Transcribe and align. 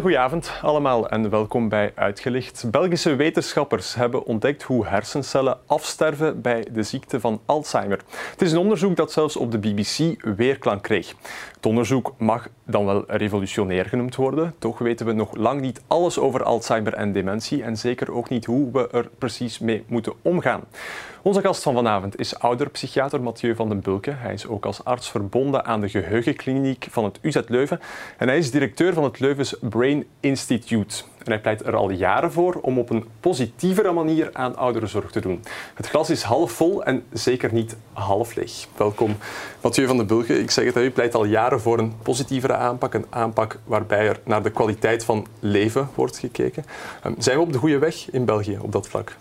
heel 0.00 0.08
goede 0.08 0.24
avond 0.24 0.52
allemaal 0.62 1.08
en 1.08 1.30
welkom 1.30 1.68
bij 1.68 1.92
Uitgelicht. 1.94 2.70
Belgische 2.70 3.14
wetenschappers 3.14 3.94
hebben 3.94 4.24
ontdekt 4.24 4.62
hoe 4.62 4.86
hersencellen 4.86 5.58
afsterven 5.66 6.40
bij 6.40 6.66
de 6.72 6.82
ziekte 6.82 7.20
van 7.20 7.40
Alzheimer. 7.46 8.00
Het 8.30 8.42
is 8.42 8.52
een 8.52 8.58
onderzoek 8.58 8.96
dat 8.96 9.12
zelfs 9.12 9.36
op 9.36 9.52
de 9.52 9.58
BBC 9.58 10.22
weerklank 10.36 10.82
kreeg. 10.82 11.14
Het 11.54 11.66
onderzoek 11.66 12.14
mag 12.18 12.48
dan 12.64 12.84
wel 12.84 13.04
revolutionair 13.06 13.84
genoemd 13.84 14.16
worden, 14.16 14.54
toch 14.58 14.78
weten 14.78 15.06
we 15.06 15.12
nog 15.12 15.36
lang 15.36 15.60
niet 15.60 15.82
alles 15.86 16.18
over 16.18 16.42
Alzheimer 16.42 16.94
en 16.94 17.12
dementie 17.12 17.62
en 17.62 17.76
zeker 17.76 18.12
ook 18.12 18.28
niet 18.28 18.44
hoe 18.44 18.72
we 18.72 18.88
er 18.92 19.08
precies 19.18 19.58
mee 19.58 19.84
moeten 19.86 20.12
omgaan. 20.22 20.62
Onze 21.22 21.40
gast 21.40 21.62
van 21.62 21.74
vanavond 21.74 22.18
is 22.18 22.38
ouderpsychiater 22.38 23.22
Mathieu 23.22 23.54
van 23.54 23.68
den 23.68 23.80
Bulke. 23.80 24.10
Hij 24.10 24.32
is 24.32 24.46
ook 24.46 24.64
als 24.64 24.84
arts 24.84 25.10
verbonden 25.10 25.64
aan 25.64 25.80
de 25.80 25.88
geheugenkliniek 25.88 26.86
van 26.90 27.04
het 27.04 27.18
UZ 27.22 27.40
Leuven 27.46 27.80
en 28.18 28.28
hij 28.28 28.38
is 28.38 28.50
directeur 28.50 28.92
van 28.92 29.04
het 29.04 29.20
Leuvens 29.20 29.56
Brain 29.60 29.89
Institute. 30.20 31.02
En 31.18 31.32
hij 31.32 31.40
pleit 31.40 31.66
er 31.66 31.76
al 31.76 31.90
jaren 31.90 32.32
voor 32.32 32.54
om 32.54 32.78
op 32.78 32.90
een 32.90 33.04
positievere 33.20 33.92
manier 33.92 34.30
aan 34.32 34.56
ouderenzorg 34.56 35.10
te 35.10 35.20
doen. 35.20 35.42
Het 35.74 35.86
glas 35.88 36.10
is 36.10 36.22
half 36.22 36.52
vol 36.52 36.84
en 36.84 37.04
zeker 37.12 37.52
niet 37.52 37.76
half 37.92 38.34
leeg. 38.34 38.66
Welkom, 38.76 39.16
Mathieu 39.60 39.86
van 39.86 39.96
den 39.96 40.06
Bulke. 40.06 40.38
Ik 40.38 40.50
zeg 40.50 40.64
het, 40.64 40.76
u 40.76 40.90
pleit 40.90 41.14
al 41.14 41.24
jaren 41.24 41.60
voor 41.60 41.78
een 41.78 41.92
positievere 42.02 42.54
aanpak. 42.54 42.94
Een 42.94 43.06
aanpak 43.10 43.58
waarbij 43.64 44.08
er 44.08 44.20
naar 44.24 44.42
de 44.42 44.50
kwaliteit 44.50 45.04
van 45.04 45.26
leven 45.40 45.88
wordt 45.94 46.18
gekeken. 46.18 46.64
Ehm, 47.02 47.12
zijn 47.18 47.36
we 47.36 47.42
op 47.42 47.52
de 47.52 47.58
goede 47.58 47.78
weg 47.78 48.10
in 48.10 48.24
België 48.24 48.58
op 48.60 48.72
dat 48.72 48.88
vlak? 48.88 49.16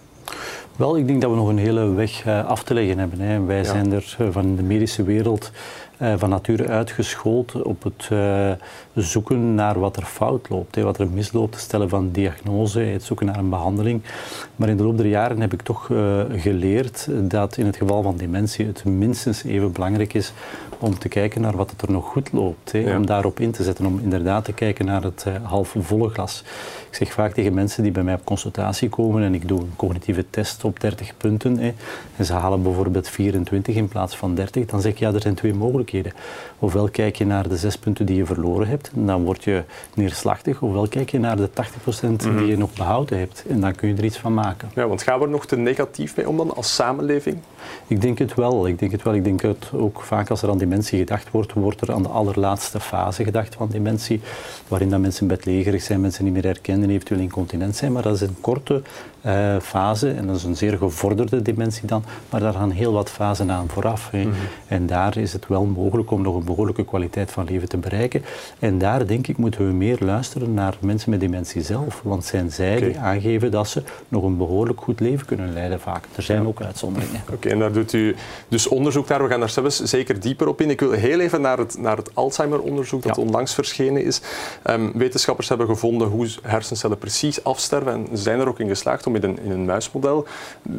Wel, 0.79 0.97
ik 0.97 1.07
denk 1.07 1.21
dat 1.21 1.29
we 1.29 1.35
nog 1.35 1.47
een 1.47 1.57
hele 1.57 1.93
weg 1.93 2.25
eh, 2.25 2.45
af 2.45 2.63
te 2.63 2.73
leggen 2.73 2.97
hebben. 2.99 3.19
Hè. 3.19 3.43
Wij 3.43 3.63
zijn 3.63 3.91
er 3.91 4.15
eh, 4.17 4.27
van 4.31 4.55
de 4.55 4.63
medische 4.63 5.03
wereld 5.03 5.51
eh, 5.97 6.13
van 6.17 6.29
nature 6.29 6.67
uitgeschoold 6.67 7.61
op 7.61 7.83
het 7.83 8.09
zoeken 8.93 9.55
naar 9.55 9.79
wat 9.79 9.97
er 9.97 10.03
fout 10.03 10.49
loopt, 10.49 10.75
hè, 10.75 10.83
wat 10.83 10.97
er 10.97 11.07
misloopt, 11.07 11.53
het 11.53 11.63
stellen 11.63 11.89
van 11.89 12.11
diagnose, 12.11 12.79
het 12.79 13.03
zoeken 13.03 13.25
naar 13.25 13.37
een 13.37 13.49
behandeling. 13.49 14.01
Maar 14.55 14.69
in 14.69 14.77
de 14.77 14.83
loop 14.83 14.97
der 14.97 15.05
jaren 15.05 15.41
heb 15.41 15.53
ik 15.53 15.61
toch 15.61 15.85
geleerd 16.31 17.07
dat 17.21 17.57
in 17.57 17.65
het 17.65 17.75
geval 17.75 18.01
van 18.01 18.17
dementie 18.17 18.65
het 18.65 18.85
minstens 18.85 19.43
even 19.43 19.71
belangrijk 19.71 20.13
is 20.13 20.33
om 20.79 20.99
te 20.99 21.07
kijken 21.07 21.41
naar 21.41 21.55
wat 21.55 21.73
er 21.81 21.91
nog 21.91 22.05
goed 22.05 22.31
loopt. 22.31 22.71
Hè, 22.71 22.95
Om 22.95 23.05
daarop 23.05 23.39
in 23.39 23.51
te 23.51 23.63
zetten, 23.63 23.85
om 23.85 23.99
inderdaad 23.99 24.45
te 24.45 24.53
kijken 24.53 24.85
naar 24.85 25.03
het 25.03 25.25
halfvolle 25.43 26.09
glas. 26.09 26.43
Ik 26.89 26.95
zeg 26.95 27.11
vaak 27.11 27.33
tegen 27.33 27.53
mensen 27.53 27.83
die 27.83 27.91
bij 27.91 28.03
mij 28.03 28.13
op 28.13 28.25
consultatie 28.25 28.89
komen 28.89 29.23
en 29.23 29.33
ik 29.33 29.47
doe 29.47 29.59
een 29.59 29.73
cognitieve 29.75 30.25
test 30.29 30.63
op 30.63 30.79
30 30.79 31.17
punten 31.17 31.57
hè, 31.57 31.73
en 32.15 32.25
ze 32.25 32.33
halen 32.33 32.63
bijvoorbeeld 32.63 33.09
24 33.09 33.75
in 33.75 33.87
plaats 33.87 34.15
van 34.15 34.35
30, 34.35 34.65
dan 34.65 34.81
zeg 34.81 34.91
ik 34.91 34.99
ja, 34.99 35.13
er 35.13 35.21
zijn 35.21 35.35
twee 35.35 35.53
mogelijkheden. 35.53 36.11
Ofwel 36.59 36.89
kijk 36.89 37.15
je 37.15 37.25
naar 37.25 37.49
de 37.49 37.57
zes 37.57 37.77
punten 37.77 38.05
die 38.05 38.15
je 38.15 38.25
verloren 38.25 38.67
hebt 38.67 38.91
en 38.95 39.05
dan 39.05 39.23
word 39.23 39.43
je 39.43 39.63
neerslachtig, 39.93 40.61
ofwel 40.61 40.87
kijk 40.87 41.09
je 41.09 41.19
naar 41.19 41.35
de 41.35 41.49
80% 41.49 41.53
die 42.17 42.29
mhm. 42.29 42.45
je 42.45 42.57
nog 42.57 42.73
behouden 42.73 43.17
hebt 43.17 43.43
en 43.49 43.59
dan 43.59 43.75
kun 43.75 43.87
je 43.87 43.95
er 43.95 44.03
iets 44.03 44.17
van 44.17 44.33
maken. 44.33 44.69
Ja, 44.75 44.87
want 44.87 45.03
gaan 45.03 45.19
we 45.19 45.25
er 45.25 45.31
nog 45.31 45.45
te 45.45 45.57
negatief 45.57 46.15
mee 46.15 46.29
om 46.29 46.37
dan 46.37 46.55
als 46.55 46.75
samenleving? 46.75 47.37
Ik 47.87 48.01
denk 48.01 48.17
het 48.17 48.33
wel. 48.33 48.67
Ik 48.67 48.79
denk 48.79 48.91
het 48.91 49.03
wel. 49.03 49.13
Ik 49.13 49.23
denk 49.23 49.41
het 49.41 49.69
ook 49.73 50.01
vaak 50.01 50.29
als 50.29 50.41
er 50.41 50.49
aan 50.49 50.57
dementie 50.69 50.99
gedacht 50.99 51.31
wordt, 51.31 51.53
wordt 51.53 51.81
er 51.81 51.93
aan 51.93 52.03
de 52.03 52.09
allerlaatste 52.09 52.79
fase 52.79 53.23
gedacht 53.23 53.55
van 53.55 53.69
dementie, 53.69 54.21
waarin 54.67 54.89
dat 54.89 54.99
mensen 54.99 55.27
bedlegerig 55.27 55.81
zijn, 55.81 56.01
mensen 56.01 56.23
niet 56.23 56.33
meer 56.33 56.43
herkennen, 56.43 56.89
eventueel 56.89 57.19
incontinent 57.19 57.75
zijn. 57.75 57.91
Maar 57.91 58.03
dat 58.03 58.15
is 58.15 58.21
een 58.21 58.37
korte 58.41 58.81
uh, 59.25 59.59
fase 59.59 60.11
en 60.11 60.27
dat 60.27 60.35
is 60.35 60.43
een 60.43 60.57
zeer 60.57 60.77
gevorderde 60.77 61.41
dementie 61.41 61.87
dan, 61.87 62.03
maar 62.29 62.39
daar 62.39 62.53
gaan 62.53 62.71
heel 62.71 62.93
wat 62.93 63.09
fasen 63.09 63.51
aan 63.51 63.67
vooraf. 63.69 64.11
Mhm. 64.11 64.27
En 64.67 64.85
daar 64.85 65.17
is 65.17 65.33
het 65.33 65.47
wel 65.47 65.65
mogelijk 65.65 66.11
om 66.11 66.21
nog 66.21 66.35
een 66.35 66.43
behoorlijke 66.43 66.85
kwaliteit 66.85 67.31
van 67.31 67.45
leven 67.45 67.69
te 67.69 67.77
bereiken. 67.77 68.23
En 68.59 68.77
daar 68.77 69.07
denk 69.07 69.27
ik 69.27 69.37
moeten 69.37 69.67
we 69.67 69.73
meer 69.73 69.97
luisteren 69.99 70.53
naar 70.53 70.77
mensen 70.79 71.09
met 71.09 71.19
dementie 71.19 71.61
zelf, 71.61 72.01
want 72.03 72.25
zijn 72.25 72.51
zij 72.51 72.79
die 72.79 72.99
aangeven 72.99 73.51
dat 73.51 73.67
ze 73.67 73.83
nog 74.07 74.23
een 74.23 74.37
behoorlijk 74.37 74.81
goed 74.81 74.99
leven 74.99 75.25
kunnen 75.25 75.53
leiden 75.53 75.79
vaak. 75.79 76.05
Er 76.15 76.23
zijn 76.23 76.47
ook 76.47 76.61
uitzonderingen. 76.61 77.21
Oké, 77.33 77.49
en 77.49 77.59
daar 77.59 77.71
doet 77.71 77.93
u 77.93 78.15
dus 78.47 78.67
onderzoek 78.67 79.07
naar. 79.07 79.23
We 79.23 79.29
gaan 79.29 79.39
daar 79.39 79.49
zelfs 79.49 79.83
zeker 79.83 80.19
dieper 80.19 80.47
op 80.47 80.58
in. 80.59 80.69
Ik 80.69 80.79
wil 80.79 80.91
heel 80.91 81.19
even 81.19 81.41
naar 81.41 81.57
het, 81.57 81.77
naar 81.77 81.97
het 81.97 82.15
Alzheimer-onderzoek 82.15 83.03
dat 83.03 83.17
onlangs 83.17 83.53
verschenen 83.53 84.03
is. 84.03 84.21
Um, 84.69 84.91
wetenschappers 84.95 85.49
hebben 85.49 85.67
gevonden 85.67 86.07
hoe 86.07 86.27
hersencellen 86.41 86.97
precies 86.97 87.43
afsterven 87.43 87.93
en 87.93 88.07
zijn 88.17 88.39
er 88.39 88.47
ook 88.47 88.59
in 88.59 88.67
geslaagd 88.67 89.07
om 89.07 89.15
in 89.15 89.23
een, 89.23 89.39
in 89.39 89.51
een 89.51 89.65
muismodel 89.65 90.25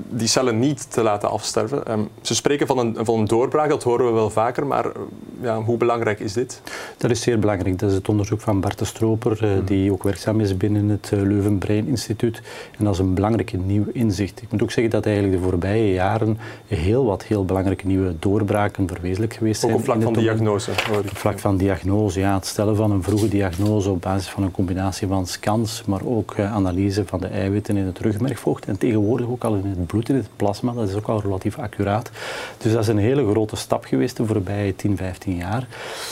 die 0.09 0.29
cellen 0.29 0.59
niet 0.59 0.91
te 0.91 1.03
laten 1.03 1.31
afsterven. 1.31 1.87
Ehm, 1.87 2.01
ze 2.21 2.35
spreken 2.35 2.67
van 2.67 2.79
een, 2.79 2.97
van 3.01 3.19
een 3.19 3.27
doorbraak, 3.27 3.69
dat 3.69 3.83
horen 3.83 4.07
we 4.07 4.13
wel 4.13 4.31
vaker, 4.31 4.67
maar 4.67 4.85
eh, 4.85 4.93
ja, 5.41 5.63
hoe 5.63 5.77
belangrijk 5.77 6.21
is 6.21 6.33
dit? 6.33 6.63
Dat 6.97 7.11
is 7.11 7.21
zeer 7.21 7.39
belangrijk. 7.39 7.79
Dat 7.79 7.91
is 7.91 7.97
het 7.97 8.09
onderzoek 8.09 8.41
van 8.41 8.61
Bart 8.61 8.79
de 8.79 8.85
Stroper, 8.85 9.33
eh, 9.33 9.53
hmm. 9.53 9.65
die 9.65 9.93
ook 9.93 10.03
werkzaam 10.03 10.41
is 10.41 10.57
binnen 10.57 10.89
het 10.89 11.11
uh, 11.15 11.21
Leuven 11.21 11.59
Brain 11.59 11.87
Instituut. 11.87 12.43
En 12.79 12.85
dat 12.85 12.95
is 12.95 13.01
een 13.01 13.15
belangrijk 13.15 13.53
nieuw 13.53 13.85
inzicht. 13.93 14.43
Ik 14.43 14.51
moet 14.51 14.63
ook 14.63 14.71
zeggen 14.71 14.93
dat 14.93 15.07
eigenlijk 15.07 15.37
de 15.37 15.49
voorbije 15.49 15.93
jaren 15.93 16.39
heel 16.67 17.05
wat 17.05 17.25
heel 17.25 17.45
belangrijke 17.45 17.87
nieuwe 17.87 18.15
doorbraken 18.19 18.89
verwezenlijk 18.89 19.35
geweest 19.35 19.61
zijn. 19.61 19.70
Ook 19.73 19.79
op 19.79 19.85
vlak 19.85 20.03
van 20.03 20.13
diagnose? 20.13 20.71
Op 20.99 21.17
vlak 21.17 21.39
van 21.39 21.57
diagnose, 21.57 22.21
ja. 22.21 22.35
Het 22.35 22.47
stellen 22.47 22.77
van 22.77 22.91
een 22.91 23.03
vroege 23.03 23.29
diagnose 23.29 23.91
op 23.91 24.01
basis 24.01 24.29
van 24.29 24.43
een 24.43 24.51
combinatie 24.51 25.09
van 25.09 25.27
scans, 25.27 25.83
maar 25.87 26.01
ook 26.05 26.39
analyse 26.39 27.07
van 27.07 27.21
de 27.21 27.27
eiwitten 27.27 27.77
in 27.77 27.87
het 27.87 27.99
rugmergvocht 27.99 28.67
en 28.67 28.79
tegenwoordig 28.79 29.27
ook 29.27 29.45
al 29.45 29.55
in 29.55 29.67
het 29.67 29.87
bloed, 29.87 30.09
in 30.09 30.15
het 30.15 30.29
plasma. 30.37 30.73
Dat 30.73 30.89
is 30.89 30.95
ook 30.95 31.07
al 31.07 31.21
relatief 31.21 31.59
accuraat. 31.59 32.11
Dus 32.59 32.73
dat 32.73 32.83
is 32.83 32.89
een 32.89 32.99
hele 32.99 33.31
grote 33.31 33.57
stap 33.57 33.85
geweest 33.85 34.17
de 34.17 34.27
voorbije 34.27 34.77
10, 34.77 34.97
15 34.97 35.37
jaar. 35.37 35.67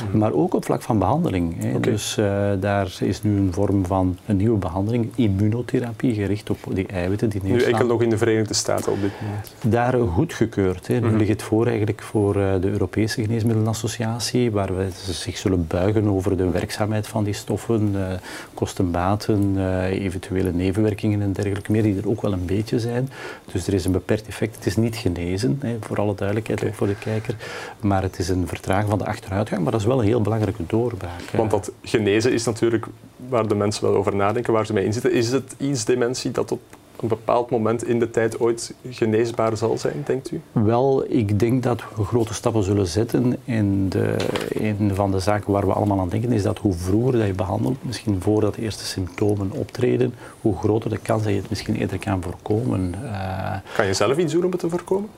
Mhm. 0.09 0.19
Maar 0.19 0.33
ook 0.33 0.55
op 0.55 0.65
vlak 0.65 0.83
van 0.83 0.99
behandeling. 0.99 1.63
Hè. 1.63 1.81
Dus 1.81 2.17
uh, 2.17 2.27
daar 2.61 2.97
is 3.01 3.23
nu 3.23 3.37
een 3.37 3.53
vorm 3.53 3.87
van 3.87 4.19
een 4.27 4.37
nieuwe 4.37 4.59
behandeling, 4.59 5.11
immunotherapie, 5.15 6.15
gericht 6.15 6.51
op 6.51 6.59
die 6.73 6.87
eiwitten 6.87 7.29
die 7.29 7.43
Nu 7.43 7.63
enkel 7.63 7.87
nog 7.87 8.03
in 8.03 8.11
de 8.11 8.19
Verenigde 8.19 8.55
Staten 8.55 8.93
op 8.93 9.01
dit 9.01 9.11
moment? 9.21 9.55
Daar 9.63 10.07
goedgekeurd. 10.09 10.87
Hè. 10.87 11.01
Nu 11.01 11.07
mhm. 11.07 11.17
ligt 11.17 11.31
het 11.31 11.43
voor 11.43 11.67
eigenlijk 11.67 12.03
voor 12.03 12.37
uh, 12.37 12.53
de 12.61 12.69
Europese 12.69 13.23
Geneesmiddelenassociatie, 13.49 14.51
waar 14.51 14.77
we 14.77 14.89
zich 15.13 15.39
zullen 15.39 15.67
buigen 15.67 16.09
over 16.09 16.37
de 16.37 16.51
werkzaamheid 16.51 17.07
van 17.07 17.25
die 17.25 17.35
stoffen, 17.35 17.95
uh, 17.95 18.07
kosten, 18.55 18.91
baten, 18.91 19.57
eventuele 19.91 20.53
nevenwerkingen 20.53 21.23
en 21.23 21.33
dergelijke 21.33 21.73
meer, 21.73 21.83
die 21.83 21.97
er 21.97 22.09
ook 22.09 22.23
wel 22.23 22.33
een 22.33 22.47
beetje 22.47 22.81
zijn. 22.81 23.09
Dus 23.53 23.67
er 23.67 23.75
is 23.75 23.85
een 23.85 23.93
beperkt 23.93 24.27
effect. 24.27 24.57
Het 24.57 24.67
is 24.67 24.77
niet 24.77 24.97
genezen, 24.97 25.59
hè, 25.61 25.77
voor 25.81 25.97
alle 25.97 26.15
duidelijkheid, 26.15 26.65
ook 26.65 26.75
voor 26.75 26.87
de 26.87 26.99
kijker. 26.99 27.35
Maar 27.81 28.03
het 28.03 28.19
is 28.19 28.29
een 28.29 28.47
vertraging 28.47 28.89
van 28.89 28.99
de 28.99 29.07
achteruitgang. 29.07 29.63
Maar 29.63 29.73
dat 29.73 29.81
is 29.81 29.87
wel 29.87 29.99
een 29.99 30.07
heel 30.07 30.23
belangrijke 30.23 30.63
doorbraak. 30.67 31.31
Want 31.33 31.51
dat 31.51 31.73
genezen 31.83 32.33
is 32.33 32.45
natuurlijk 32.45 32.87
waar 33.29 33.49
de 33.49 33.55
mensen 33.55 33.85
wel 33.85 33.97
over 33.97 34.17
nadenken, 34.17 34.53
waar 34.53 34.67
ze 34.67 34.73
mee 34.73 34.85
inzitten. 34.85 35.13
Is 35.13 35.33
het 35.33 35.55
iets 35.59 35.85
dementie 35.85 36.31
dat 36.31 36.53
op 36.53 36.61
een 37.03 37.09
bepaald 37.09 37.51
moment 37.51 37.85
in 37.85 37.99
de 37.99 38.11
tijd 38.11 38.41
ooit 38.41 38.75
geneesbaar 38.91 39.57
zal 39.57 39.79
zijn, 39.79 40.03
denkt 40.07 40.31
u? 40.31 40.41
Wel, 40.53 41.05
ik 41.09 41.39
denk 41.39 41.63
dat 41.63 41.83
we 41.97 42.05
grote 42.05 42.35
stappen 42.35 42.63
zullen 42.63 42.87
zetten. 42.87 43.37
En 43.45 43.89
de, 43.89 44.17
een 44.49 44.91
van 44.95 45.11
de 45.11 45.19
zaken 45.19 45.53
waar 45.53 45.67
we 45.67 45.73
allemaal 45.73 46.01
aan 46.01 46.09
denken 46.09 46.33
is 46.33 46.43
dat 46.43 46.59
hoe 46.59 46.75
vroeger 46.75 47.19
dat 47.19 47.27
je 47.27 47.33
behandelt, 47.33 47.77
misschien 47.81 48.21
voordat 48.21 48.55
de 48.55 48.63
eerste 48.63 48.85
symptomen 48.85 49.51
optreden, 49.53 50.15
hoe 50.41 50.57
groter 50.57 50.91
de 50.91 50.99
kans 50.99 51.23
dat 51.23 51.33
je 51.33 51.39
het 51.39 51.49
misschien 51.49 51.77
eerder 51.77 51.99
kan 51.99 52.23
voorkomen. 52.23 52.95
Uh, 53.03 53.57
kan 53.77 53.87
je 53.87 53.95
zelf 53.95 54.17
iets 54.17 54.33
doen 54.33 54.45
om 54.45 54.51
het 54.51 54.61
te 54.61 54.69
voorkomen? 54.69 55.09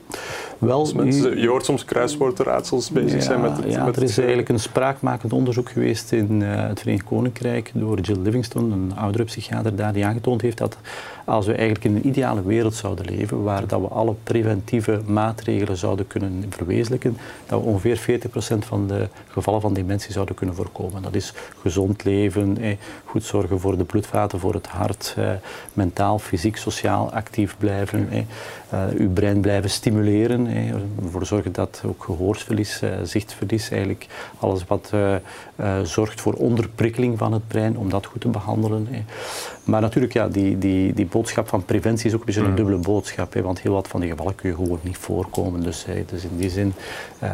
Wel, 0.61 0.91
mensen, 0.95 1.39
je 1.39 1.47
hoort 1.47 1.65
soms 1.65 1.85
kruiswoordraadsels 1.85 2.89
bezig 2.89 3.23
zijn 3.23 3.41
met 3.41 3.57
het, 3.57 3.71
Ja, 3.71 3.85
met 3.85 3.95
er 3.95 4.03
is 4.03 4.17
eigenlijk 4.17 4.49
een 4.49 4.59
spraakmakend 4.59 5.33
onderzoek 5.33 5.69
geweest 5.69 6.11
in 6.11 6.41
uh, 6.41 6.67
het 6.67 6.79
Verenigd 6.79 7.03
Koninkrijk 7.03 7.71
door 7.73 7.99
Jill 7.99 8.19
Livingston, 8.21 8.71
een 8.71 8.95
oudere 8.95 9.23
psychiater 9.23 9.75
daar, 9.75 9.93
die 9.93 10.05
aangetoond 10.05 10.41
heeft 10.41 10.57
dat 10.57 10.77
als 11.25 11.45
we 11.45 11.53
eigenlijk 11.53 11.85
in 11.85 11.95
een 11.95 12.07
ideale 12.07 12.43
wereld 12.43 12.75
zouden 12.75 13.05
leven, 13.05 13.43
waar 13.43 13.67
dat 13.67 13.81
we 13.81 13.87
alle 13.87 14.15
preventieve 14.23 15.01
maatregelen 15.05 15.77
zouden 15.77 16.07
kunnen 16.07 16.45
verwezenlijken, 16.49 17.17
dat 17.45 17.61
we 17.61 17.65
ongeveer 17.65 18.21
40% 18.55 18.57
van 18.59 18.87
de 18.87 19.07
gevallen 19.27 19.61
van 19.61 19.73
dementie 19.73 20.11
zouden 20.11 20.35
kunnen 20.35 20.55
voorkomen. 20.55 21.01
Dat 21.01 21.15
is 21.15 21.33
gezond 21.61 22.03
leven, 22.03 22.57
eh, 22.57 22.77
goed 23.05 23.23
zorgen 23.23 23.59
voor 23.59 23.77
de 23.77 23.83
bloedvaten, 23.83 24.39
voor 24.39 24.53
het 24.53 24.67
hart, 24.67 25.13
eh, 25.17 25.29
mentaal, 25.73 26.19
fysiek, 26.19 26.57
sociaal 26.57 27.13
actief 27.13 27.55
blijven, 27.57 28.09
eh, 28.11 28.79
uw 28.97 29.09
brein 29.09 29.41
blijven 29.41 29.69
stimuleren, 29.69 30.47
eh, 30.51 31.03
ervoor 31.03 31.25
zorgen 31.25 31.51
dat 31.51 31.83
ook 31.85 32.03
gehoorsverlies, 32.03 32.81
eh, 32.81 32.89
zichtverlies, 33.03 33.69
eigenlijk 33.69 34.07
alles 34.39 34.65
wat 34.65 34.91
eh, 34.93 35.79
zorgt 35.83 36.21
voor 36.21 36.33
onderprikkeling 36.33 37.17
van 37.17 37.33
het 37.33 37.47
brein, 37.47 37.77
om 37.77 37.89
dat 37.89 38.05
goed 38.05 38.21
te 38.21 38.27
behandelen. 38.27 38.87
Maar 39.71 39.81
natuurlijk, 39.81 40.13
ja, 40.13 40.27
die, 40.27 40.57
die, 40.57 40.93
die 40.93 41.05
boodschap 41.05 41.47
van 41.47 41.65
preventie 41.65 42.05
is 42.05 42.13
ook 42.13 42.19
een 42.19 42.25
beetje 42.25 42.41
een 42.41 42.49
mm. 42.49 42.55
dubbele 42.55 42.77
boodschap. 42.77 43.33
Hè, 43.33 43.41
want 43.41 43.61
heel 43.61 43.73
wat 43.73 43.87
van 43.87 43.99
die 43.99 44.09
gevallen 44.09 44.35
kun 44.35 44.49
je 44.49 44.55
gewoon 44.55 44.79
niet 44.81 44.97
voorkomen. 44.97 45.63
Dus, 45.63 45.85
hè, 45.85 46.05
dus 46.05 46.23
in 46.23 46.37
die 46.37 46.49
zin 46.49 46.73
uh, 47.23 47.29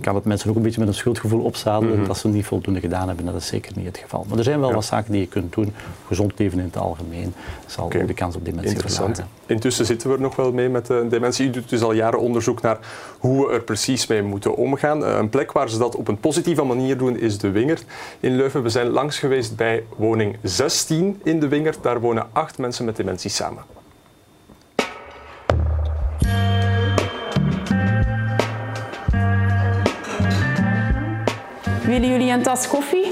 kan 0.00 0.14
het 0.14 0.24
mensen 0.24 0.50
ook 0.50 0.56
een 0.56 0.62
beetje 0.62 0.80
met 0.80 0.88
een 0.88 0.94
schuldgevoel 0.94 1.40
opzadelen 1.40 1.92
mm-hmm. 1.92 2.06
dat 2.06 2.18
ze 2.18 2.28
niet 2.28 2.46
voldoende 2.46 2.80
gedaan 2.80 3.08
hebben. 3.08 3.24
Dat 3.24 3.34
is 3.34 3.46
zeker 3.46 3.72
niet 3.76 3.86
het 3.86 3.98
geval. 3.98 4.26
Maar 4.28 4.38
er 4.38 4.44
zijn 4.44 4.60
wel 4.60 4.72
wat 4.72 4.84
zaken 4.84 5.12
die 5.12 5.20
je 5.20 5.26
kunt 5.26 5.54
doen. 5.54 5.72
Gezond 6.06 6.38
leven 6.38 6.58
in 6.58 6.64
het 6.64 6.76
algemeen 6.76 7.34
zal 7.66 7.84
okay. 7.84 8.06
de 8.06 8.14
kans 8.14 8.36
op 8.36 8.44
dementie 8.44 8.70
Interessant. 8.70 9.22
Intussen 9.46 9.86
zitten 9.86 10.08
we 10.08 10.14
er 10.14 10.20
nog 10.20 10.36
wel 10.36 10.52
mee 10.52 10.68
met 10.68 10.86
de 10.86 11.06
dementie. 11.08 11.46
U 11.46 11.50
doet 11.50 11.68
dus 11.68 11.82
al 11.82 11.92
jaren 11.92 12.20
onderzoek 12.20 12.60
naar 12.60 12.78
hoe 13.18 13.46
we 13.46 13.52
er 13.52 13.62
precies 13.62 14.06
mee 14.06 14.22
moeten 14.22 14.56
omgaan. 14.56 15.04
Eh, 15.04 15.16
een 15.16 15.28
plek 15.28 15.52
waar 15.52 15.70
ze 15.70 15.78
dat 15.78 15.96
op 15.96 16.08
een 16.08 16.20
positieve 16.20 16.62
manier 16.62 16.98
doen 16.98 17.18
is 17.18 17.38
de 17.38 17.50
Wingert 17.50 17.84
in 18.20 18.36
Leuven. 18.36 18.62
We 18.62 18.68
zijn 18.68 18.86
langs 18.86 19.18
geweest 19.18 19.56
bij 19.56 19.84
woning 19.96 20.36
16 20.42 21.20
in 21.22 21.40
de 21.40 21.48
Wingert. 21.48 21.64
Daar 21.82 22.00
wonen 22.00 22.26
acht 22.32 22.58
mensen 22.58 22.84
met 22.84 22.96
dementie 22.96 23.30
samen. 23.30 23.62
Willen 31.82 32.08
jullie 32.08 32.32
een 32.32 32.42
tas 32.42 32.68
koffie? 32.68 33.10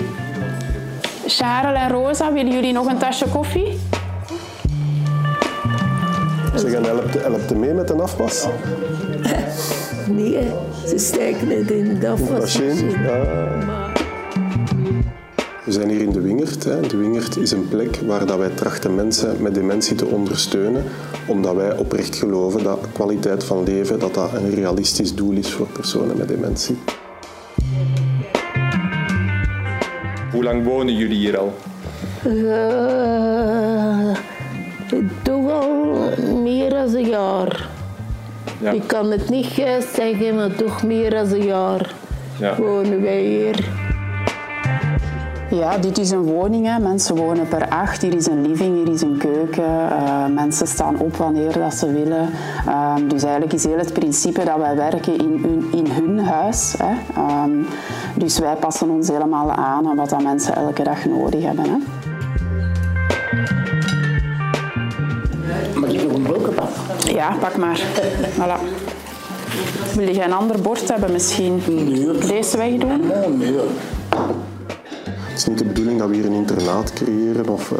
Charles 1.27 1.79
en 1.79 1.89
Rosa, 1.89 2.33
willen 2.33 2.53
jullie 2.53 2.73
nog 2.73 2.87
een 2.87 2.99
tasje 2.99 3.29
koffie? 3.29 3.79
Zeg, 6.55 6.73
en 6.73 6.85
helpt, 6.85 7.23
helpt 7.23 7.55
mee 7.55 7.73
met 7.73 7.89
de 7.89 7.95
afwas? 7.95 8.47
Nee, 10.07 10.51
ze 10.87 10.99
steken 10.99 11.49
het 11.49 11.71
in 11.71 11.99
de 11.99 12.09
afwasmachine. 12.09 13.94
We 15.65 15.73
zijn 15.73 15.89
hier 15.89 16.01
in 16.01 16.13
de 16.13 16.21
Wingert. 16.21 16.63
De 16.63 16.97
Wingert 16.97 17.37
is 17.37 17.51
een 17.51 17.69
plek 17.69 17.97
waar 17.97 18.27
dat 18.27 18.39
wij 18.39 18.49
trachten 18.49 18.95
mensen 18.95 19.43
met 19.43 19.55
dementie 19.55 19.97
te 19.97 20.07
ondersteunen, 20.07 20.85
omdat 21.27 21.55
wij 21.55 21.77
oprecht 21.77 22.17
geloven 22.17 22.63
dat 22.63 22.79
kwaliteit 22.93 23.45
van 23.45 23.65
leven 23.65 23.99
dat 23.99 24.15
dat 24.15 24.33
een 24.33 24.55
realistisch 24.55 25.15
doel 25.15 25.33
is 25.33 25.53
voor 25.53 25.67
personen 25.67 26.17
met 26.17 26.29
dementie. 26.29 26.77
Hoe 30.33 30.43
lang 30.43 30.65
wonen 30.65 30.97
jullie 30.97 31.17
hier 31.17 31.39
al? 31.39 31.55
Uh, 32.27 34.17
toch 35.23 35.51
al 35.51 36.11
meer 36.43 36.71
dan 36.71 36.95
een 36.95 37.09
jaar. 37.09 37.69
Ja. 38.61 38.71
Ik 38.71 38.83
kan 38.87 39.11
het 39.11 39.29
niet 39.29 39.55
juist 39.55 39.95
zeggen, 39.95 40.35
maar 40.35 40.55
toch 40.55 40.83
meer 40.83 41.11
dan 41.11 41.33
een 41.33 41.45
jaar 41.45 41.95
ja. 42.39 42.57
wonen 42.57 43.03
wij 43.03 43.23
hier. 43.23 43.84
Ja, 45.55 45.79
dit 45.79 45.99
is 45.99 46.11
een 46.11 46.23
woning. 46.23 46.67
Hè. 46.67 46.79
Mensen 46.79 47.17
wonen 47.17 47.49
per 47.49 47.69
acht. 47.69 48.03
Hier 48.03 48.15
is 48.15 48.27
een 48.27 48.47
living, 48.47 48.77
hier 48.77 48.95
is 48.95 49.03
een 49.03 49.17
keuken. 49.19 49.65
Uh, 49.65 50.27
mensen 50.27 50.67
staan 50.67 50.99
op 50.99 51.17
wanneer 51.17 51.59
dat 51.59 51.75
ze 51.75 51.93
willen. 51.93 52.31
Uh, 52.67 52.95
dus 53.09 53.23
eigenlijk 53.23 53.53
is 53.53 53.65
heel 53.65 53.79
het 53.79 53.93
principe 53.93 54.45
dat 54.45 54.57
wij 54.57 54.77
werken 54.77 55.19
in 55.19 55.39
hun, 55.43 55.69
in 55.73 55.91
hun 55.91 56.19
huis. 56.25 56.75
Hè. 56.79 57.23
Um, 57.45 57.67
dus 58.17 58.39
wij 58.39 58.55
passen 58.55 58.91
ons 58.91 59.09
helemaal 59.09 59.51
aan 59.51 59.87
aan 59.87 59.97
wat 59.97 60.09
dat 60.09 60.23
mensen 60.23 60.57
elke 60.57 60.83
dag 60.83 61.05
nodig 61.05 61.43
hebben. 61.43 61.65
Hè. 61.65 61.77
Mag 65.81 65.91
ik 65.91 66.03
nog 66.03 66.13
een 66.13 66.23
bokenpap? 66.23 66.69
Ja, 66.99 67.37
pak 67.41 67.57
maar. 67.57 67.81
voilà. 68.39 68.61
Wil 69.95 70.09
je 70.09 70.25
een 70.25 70.33
ander 70.33 70.61
bord 70.61 70.89
hebben 70.89 71.13
misschien? 71.13 71.63
Nee. 71.69 72.19
Deze 72.19 72.57
wegdoen? 72.57 73.11
Oh, 73.11 73.39
nee. 73.39 73.55
Het 75.45 75.53
is 75.53 75.59
niet 75.59 75.69
de 75.69 75.75
bedoeling 75.75 75.99
dat 76.01 76.09
we 76.09 76.15
hier 76.15 76.25
een 76.25 76.33
internaat 76.33 76.93
creëren 76.93 77.49
of 77.49 77.71
uh, 77.71 77.79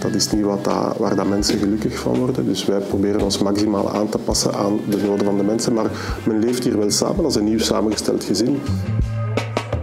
dat 0.00 0.14
is 0.14 0.30
niet 0.30 0.44
wat 0.44 0.64
dat, 0.64 0.96
waar 0.96 1.16
dat 1.16 1.28
mensen 1.28 1.58
gelukkig 1.58 1.98
van 1.98 2.18
worden. 2.18 2.44
Dus 2.44 2.64
wij 2.64 2.78
proberen 2.78 3.20
ons 3.20 3.38
maximaal 3.38 3.90
aan 3.90 4.08
te 4.08 4.18
passen 4.18 4.54
aan 4.54 4.80
de 4.88 4.96
noden 4.96 5.24
van 5.24 5.36
de 5.36 5.42
mensen. 5.42 5.72
Maar 5.72 5.90
men 6.24 6.38
leeft 6.38 6.64
hier 6.64 6.78
wel 6.78 6.90
samen 6.90 7.24
als 7.24 7.34
een 7.34 7.44
nieuw 7.44 7.58
samengesteld 7.58 8.24
gezin. 8.24 8.62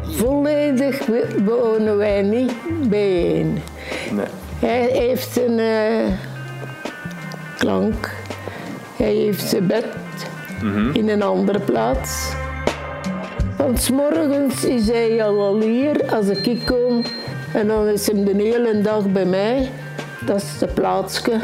Volledig 0.01 1.07
wonen 1.45 1.97
wij 1.97 2.21
niet 2.21 2.53
bijeen. 2.89 3.59
Nee. 4.11 4.25
Hij 4.59 4.89
heeft 4.91 5.37
een 5.37 5.57
uh, 5.59 6.13
klank. 7.57 8.11
Hij 8.95 9.13
heeft 9.13 9.49
zijn 9.49 9.67
bed 9.67 9.85
mm 10.61 10.73
-hmm. 10.73 10.93
in 10.93 11.09
een 11.09 11.21
andere 11.21 11.59
plaats. 11.59 12.31
Want 13.63 13.89
morgens 13.89 14.63
is 14.63 14.87
hij 14.87 15.23
al 15.23 15.59
hier 15.59 16.13
als 16.15 16.27
ik 16.27 16.65
kom. 16.65 17.01
En 17.53 17.67
dan 17.67 17.87
is 17.87 18.07
hij 18.07 18.23
de 18.23 18.33
hele 18.35 18.81
dag 18.81 19.11
bij 19.11 19.25
mij. 19.25 19.69
Dat 20.25 20.35
is 20.35 20.57
de 20.59 20.67
plaatsje. 20.67 21.39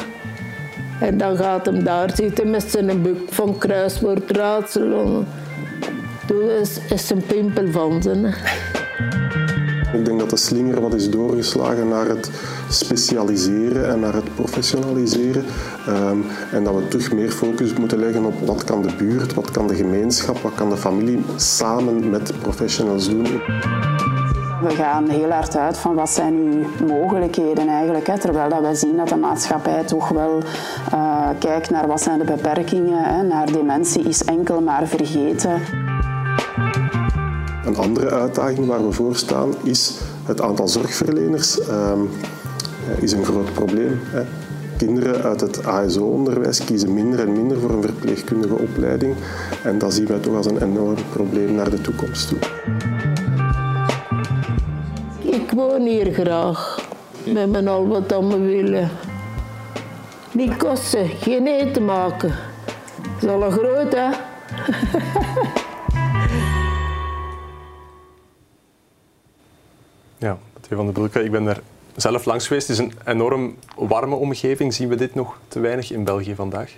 En 1.00 1.18
dan 1.18 1.38
gaat 1.38 1.66
hem 1.66 1.84
daar 1.84 2.12
zitten 2.16 2.50
met 2.50 2.72
zijn 2.72 3.02
boek 3.02 3.34
van 3.34 3.58
kruiswoordraadsel. 3.58 5.26
Dat 6.28 6.50
is, 6.62 6.80
is 6.90 7.10
een 7.10 7.26
pimpel 7.26 7.72
van 7.72 8.02
zijn. 8.02 8.36
Ik 9.94 10.06
denk 10.06 10.20
dat 10.20 10.30
de 10.30 10.38
slinger 10.38 10.82
wat 10.82 10.94
is 10.94 11.10
doorgeslagen 11.10 11.88
naar 11.88 12.08
het 12.08 12.30
specialiseren 12.70 13.90
en 13.90 14.00
naar 14.00 14.14
het 14.14 14.36
professionaliseren. 14.36 15.46
Um, 15.88 16.26
en 16.52 16.64
dat 16.64 16.76
we 16.76 16.88
terug 16.88 17.14
meer 17.14 17.32
focus 17.32 17.74
moeten 17.74 18.00
leggen 18.00 18.26
op 18.26 18.34
wat 18.46 18.64
kan 18.64 18.82
de 18.82 18.96
buurt, 18.98 19.34
wat 19.34 19.52
kan 19.52 19.68
de 19.68 19.76
gemeenschap, 19.76 20.38
wat 20.38 20.54
kan 20.56 20.70
de 20.70 20.78
familie 20.78 21.26
samen 21.36 22.10
met 22.10 22.32
professionals 22.42 23.10
doen. 23.10 23.28
We 24.62 24.70
gaan 24.70 25.10
heel 25.10 25.32
hard 25.32 25.56
uit 25.56 25.78
van 25.78 25.96
wat 25.96 26.10
zijn 26.10 26.34
uw 26.34 26.88
mogelijkheden 26.88 27.68
eigenlijk. 27.68 28.08
Hè, 28.08 28.20
terwijl 28.20 28.50
dat 28.50 28.62
wij 28.62 28.76
zien 28.76 28.98
dat 28.98 29.10
de 29.10 29.16
maatschappij 29.16 29.84
toch 29.84 30.10
wel 30.10 30.42
uh, 30.94 31.30
kijkt 31.40 31.70
naar 31.70 31.88
wat 31.88 32.02
zijn 32.02 32.20
de 32.20 32.26
beperkingen. 32.26 33.04
Hè, 33.04 33.24
naar 33.24 33.52
dementie 33.52 34.04
is 34.04 34.24
enkel 34.24 34.62
maar 34.62 34.88
vergeten. 34.88 35.62
Een 37.70 37.76
andere 37.76 38.10
uitdaging 38.10 38.68
waar 38.68 38.86
we 38.86 38.92
voor 38.92 39.16
staan 39.16 39.54
is 39.64 39.98
het 40.26 40.42
aantal 40.42 40.68
zorgverleners 40.68 41.60
um, 41.70 42.10
is 43.00 43.12
een 43.12 43.26
groot 43.26 43.54
probleem. 43.54 44.00
Hè. 44.04 44.22
Kinderen 44.78 45.24
uit 45.24 45.42
het 45.42 45.66
ASO-onderwijs 45.66 46.64
kiezen 46.64 46.94
minder 46.94 47.20
en 47.20 47.32
minder 47.32 47.60
voor 47.60 47.70
een 47.70 47.82
verpleegkundige 47.82 48.54
opleiding. 48.54 49.16
En 49.64 49.78
dat 49.78 49.94
zien 49.94 50.08
wij 50.08 50.20
toch 50.20 50.36
als 50.36 50.46
een 50.46 50.62
enorm 50.64 50.96
probleem 51.12 51.56
naar 51.56 51.70
de 51.70 51.82
toekomst 51.82 52.28
toe. 52.28 52.38
Ik 55.20 55.52
woon 55.52 55.82
hier 55.82 56.14
graag. 56.14 56.88
Met 57.34 57.50
mijn 57.52 57.68
al 57.68 57.88
wat 57.88 58.14
aan 58.14 58.28
me 58.28 58.40
willen. 58.40 58.90
Niet 60.32 60.58
kosten, 60.58 61.08
geen 61.08 61.48
eten 61.48 61.86
maken. 61.86 62.34
Dat 63.20 63.24
is 63.24 63.30
al 63.30 63.44
een 63.44 63.52
groot, 63.52 63.94
hè? 63.94 64.10
Ja, 70.20 70.38
Mathieu 70.54 70.78
van 70.78 70.86
de 70.86 70.92
Bulke, 70.92 71.24
ik 71.24 71.32
ben 71.32 71.44
daar 71.44 71.60
zelf 71.96 72.26
langs 72.26 72.48
geweest. 72.48 72.68
Het 72.68 72.80
is 72.80 72.86
een 72.86 72.94
enorm 73.06 73.56
warme 73.76 74.16
omgeving. 74.16 74.74
Zien 74.74 74.90
we 74.90 74.96
dit 74.96 75.16
nog 75.16 75.40
te 75.48 75.60
weinig 75.60 75.92
in 75.92 76.04
België 76.04 76.36
vandaag? 76.36 76.72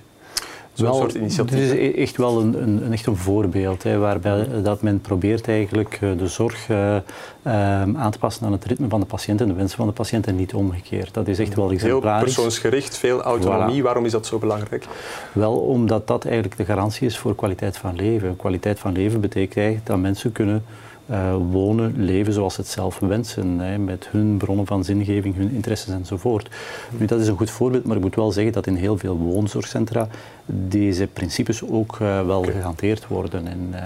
Zo'n 0.74 0.94
soort 0.94 1.14
initiatief. 1.14 1.60
Het 1.60 1.64
is 1.64 1.72
e- 1.72 2.02
echt 2.02 2.18
wel 2.18 2.40
een, 2.40 2.62
een, 2.62 2.86
een 2.86 2.94
echt 2.94 3.06
een 3.06 3.16
voorbeeld, 3.16 3.84
hè, 3.84 3.98
waarbij 3.98 4.48
dat 4.64 4.82
men 4.82 5.02
probeert 5.02 5.48
eigenlijk 5.48 5.98
eh, 6.02 6.10
de 6.18 6.28
zorg 6.28 6.70
uh, 6.70 6.96
aan 7.82 8.12
te 8.12 8.20
passen 8.20 8.46
aan 8.46 8.52
het 8.52 8.66
ritme 8.66 8.90
van 8.90 9.00
de 9.00 9.06
patiënt 9.06 9.42
en 9.42 9.48
de 9.48 9.54
wensen 9.54 9.78
van 9.78 9.88
de 9.88 9.94
patiënt 9.94 10.28
en 10.28 10.36
niet 10.36 10.54
omgekeerd. 10.54 11.14
Dat 11.14 11.28
is 11.28 11.40
echt 11.40 11.56
wel 11.56 11.72
exemplarisch. 11.72 12.14
Heel 12.14 12.24
persoonsgericht, 12.24 12.98
veel 12.98 13.22
autonomie. 13.22 13.84
Waarom 13.84 14.06
is 14.06 14.12
dat 14.12 14.26
zo 14.26 14.38
belangrijk? 14.38 14.86
Wel, 15.32 15.54
omdat 15.60 16.08
dat 16.08 16.26
eigenlijk 16.26 16.58
de 16.58 16.66
garantie 16.66 17.08
is 17.08 17.18
voor 17.18 17.36
kwaliteit 17.36 17.78
van 17.78 17.96
leven. 17.96 18.36
Kwaliteit 18.36 18.80
van 18.80 18.92
leven 18.92 19.22
betekent 19.22 19.58
eigenlijk 19.58 19.88
dat 19.88 19.98
mensen 19.98 20.32
kunnen 20.32 20.64
uh, 21.10 21.36
wonen, 21.52 21.94
leven 21.98 22.34
zoals 22.34 22.54
ze 22.54 22.62
het 22.62 22.70
zelf 22.70 23.00
wensen, 23.00 23.60
hè, 23.60 23.78
met 23.78 24.08
hun 24.12 24.38
bronnen 24.38 24.66
van 24.66 24.84
zingeving, 24.84 25.36
hun 25.36 25.52
interesses 25.52 25.94
enzovoort. 25.94 26.50
Nu, 26.90 27.06
dat 27.06 27.20
is 27.20 27.28
een 27.28 27.38
goed 27.38 27.50
voorbeeld, 27.50 27.86
maar 27.86 27.96
ik 27.96 28.02
moet 28.02 28.16
wel 28.16 28.32
zeggen 28.32 28.54
dat 28.54 28.68
in 28.68 28.76
heel 28.76 28.98
veel 28.98 29.18
woonzorgcentra 29.18 30.08
deze 30.46 31.08
principes 31.08 31.64
ook 31.70 32.00
uh, 32.00 32.26
wel 32.26 32.40
okay. 32.40 32.54
gehanteerd 32.54 33.08
worden 33.08 33.48
en 33.48 33.70
uh, 33.74 33.80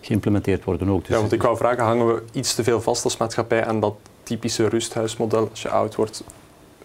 geïmplementeerd 0.00 0.64
worden 0.64 0.88
ook. 0.88 1.00
Dus 1.00 1.14
ja, 1.14 1.20
want 1.20 1.32
ik 1.32 1.42
wou 1.42 1.56
vragen, 1.56 1.84
hangen 1.84 2.06
we 2.06 2.22
iets 2.32 2.54
te 2.54 2.64
veel 2.64 2.80
vast 2.80 3.04
als 3.04 3.16
maatschappij 3.16 3.64
aan 3.64 3.80
dat 3.80 3.94
typische 4.22 4.68
rusthuismodel? 4.68 5.48
Als 5.50 5.62
je 5.62 5.68
oud 5.68 5.94
wordt, 5.94 6.24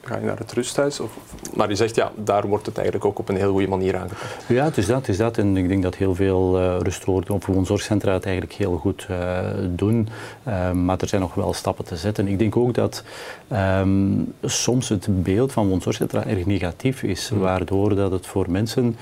ga 0.03 0.17
je 0.17 0.25
naar 0.25 0.37
het 0.37 0.51
rusthuis? 0.51 0.99
Of, 0.99 1.17
maar 1.55 1.69
je 1.69 1.75
zegt 1.75 1.95
ja, 1.95 2.11
daar 2.15 2.47
wordt 2.47 2.65
het 2.65 2.75
eigenlijk 2.75 3.05
ook 3.05 3.19
op 3.19 3.29
een 3.29 3.35
heel 3.35 3.51
goede 3.51 3.67
manier 3.67 3.95
aangepakt. 3.95 4.45
Ja, 4.47 4.63
het 4.63 4.77
is 4.77 4.85
dat. 4.85 4.97
Het 4.97 5.09
is 5.09 5.17
dat. 5.17 5.37
En 5.37 5.57
ik 5.57 5.67
denk 5.67 5.83
dat 5.83 5.95
heel 5.95 6.15
veel 6.15 6.59
uh, 6.59 6.75
rustwoorden 6.79 7.35
of 7.35 7.45
woonzorgcentra 7.45 8.13
het 8.13 8.25
eigenlijk 8.25 8.55
heel 8.55 8.77
goed 8.77 9.07
uh, 9.11 9.39
doen. 9.69 10.09
Uh, 10.47 10.71
maar 10.71 10.97
er 10.99 11.07
zijn 11.07 11.21
nog 11.21 11.33
wel 11.33 11.53
stappen 11.53 11.85
te 11.85 11.95
zetten. 11.95 12.27
Ik 12.27 12.39
denk 12.39 12.55
ook 12.55 12.73
dat 12.73 13.03
um, 13.51 14.33
soms 14.43 14.89
het 14.89 15.23
beeld 15.23 15.51
van 15.51 15.67
woonzorgcentra 15.67 16.25
erg 16.25 16.45
negatief 16.45 17.03
is, 17.03 17.29
mm. 17.29 17.39
waardoor 17.39 17.95
dat 17.95 18.11
het 18.11 18.25
voor 18.25 18.51
mensen 18.51 18.95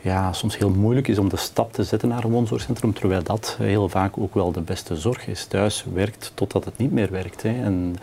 ja, 0.00 0.32
soms 0.32 0.58
heel 0.58 0.70
moeilijk 0.70 1.08
is 1.08 1.18
om 1.18 1.28
de 1.28 1.36
stap 1.36 1.72
te 1.72 1.84
zetten 1.84 2.08
naar 2.08 2.24
een 2.24 2.30
woonzorgcentrum, 2.30 2.92
terwijl 2.92 3.22
dat 3.22 3.56
heel 3.58 3.88
vaak 3.88 4.18
ook 4.18 4.34
wel 4.34 4.52
de 4.52 4.60
beste 4.60 4.96
zorg 4.96 5.26
is. 5.26 5.44
Thuis 5.44 5.84
werkt 5.92 6.32
totdat 6.34 6.64
het 6.64 6.78
niet 6.78 6.92
meer 6.92 7.10
werkt. 7.10 7.42
Hè. 7.42 7.62
En 7.62 7.96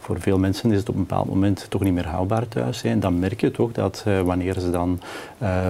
voor 0.00 0.20
veel 0.20 0.38
mensen 0.38 0.72
is 0.72 0.78
het 0.78 0.88
op 0.88 0.94
een 0.94 1.00
bepaald 1.00 1.28
moment 1.28 1.66
toch 1.68 1.82
niet 1.82 1.92
meer 1.92 2.06
haalbaar 2.06 2.48
thuis. 2.48 2.82
En 2.82 3.00
dan 3.00 3.18
merk 3.18 3.40
je 3.40 3.50
toch 3.50 3.72
dat 3.72 4.04
wanneer 4.24 4.60
ze 4.60 4.70
dan 4.70 5.00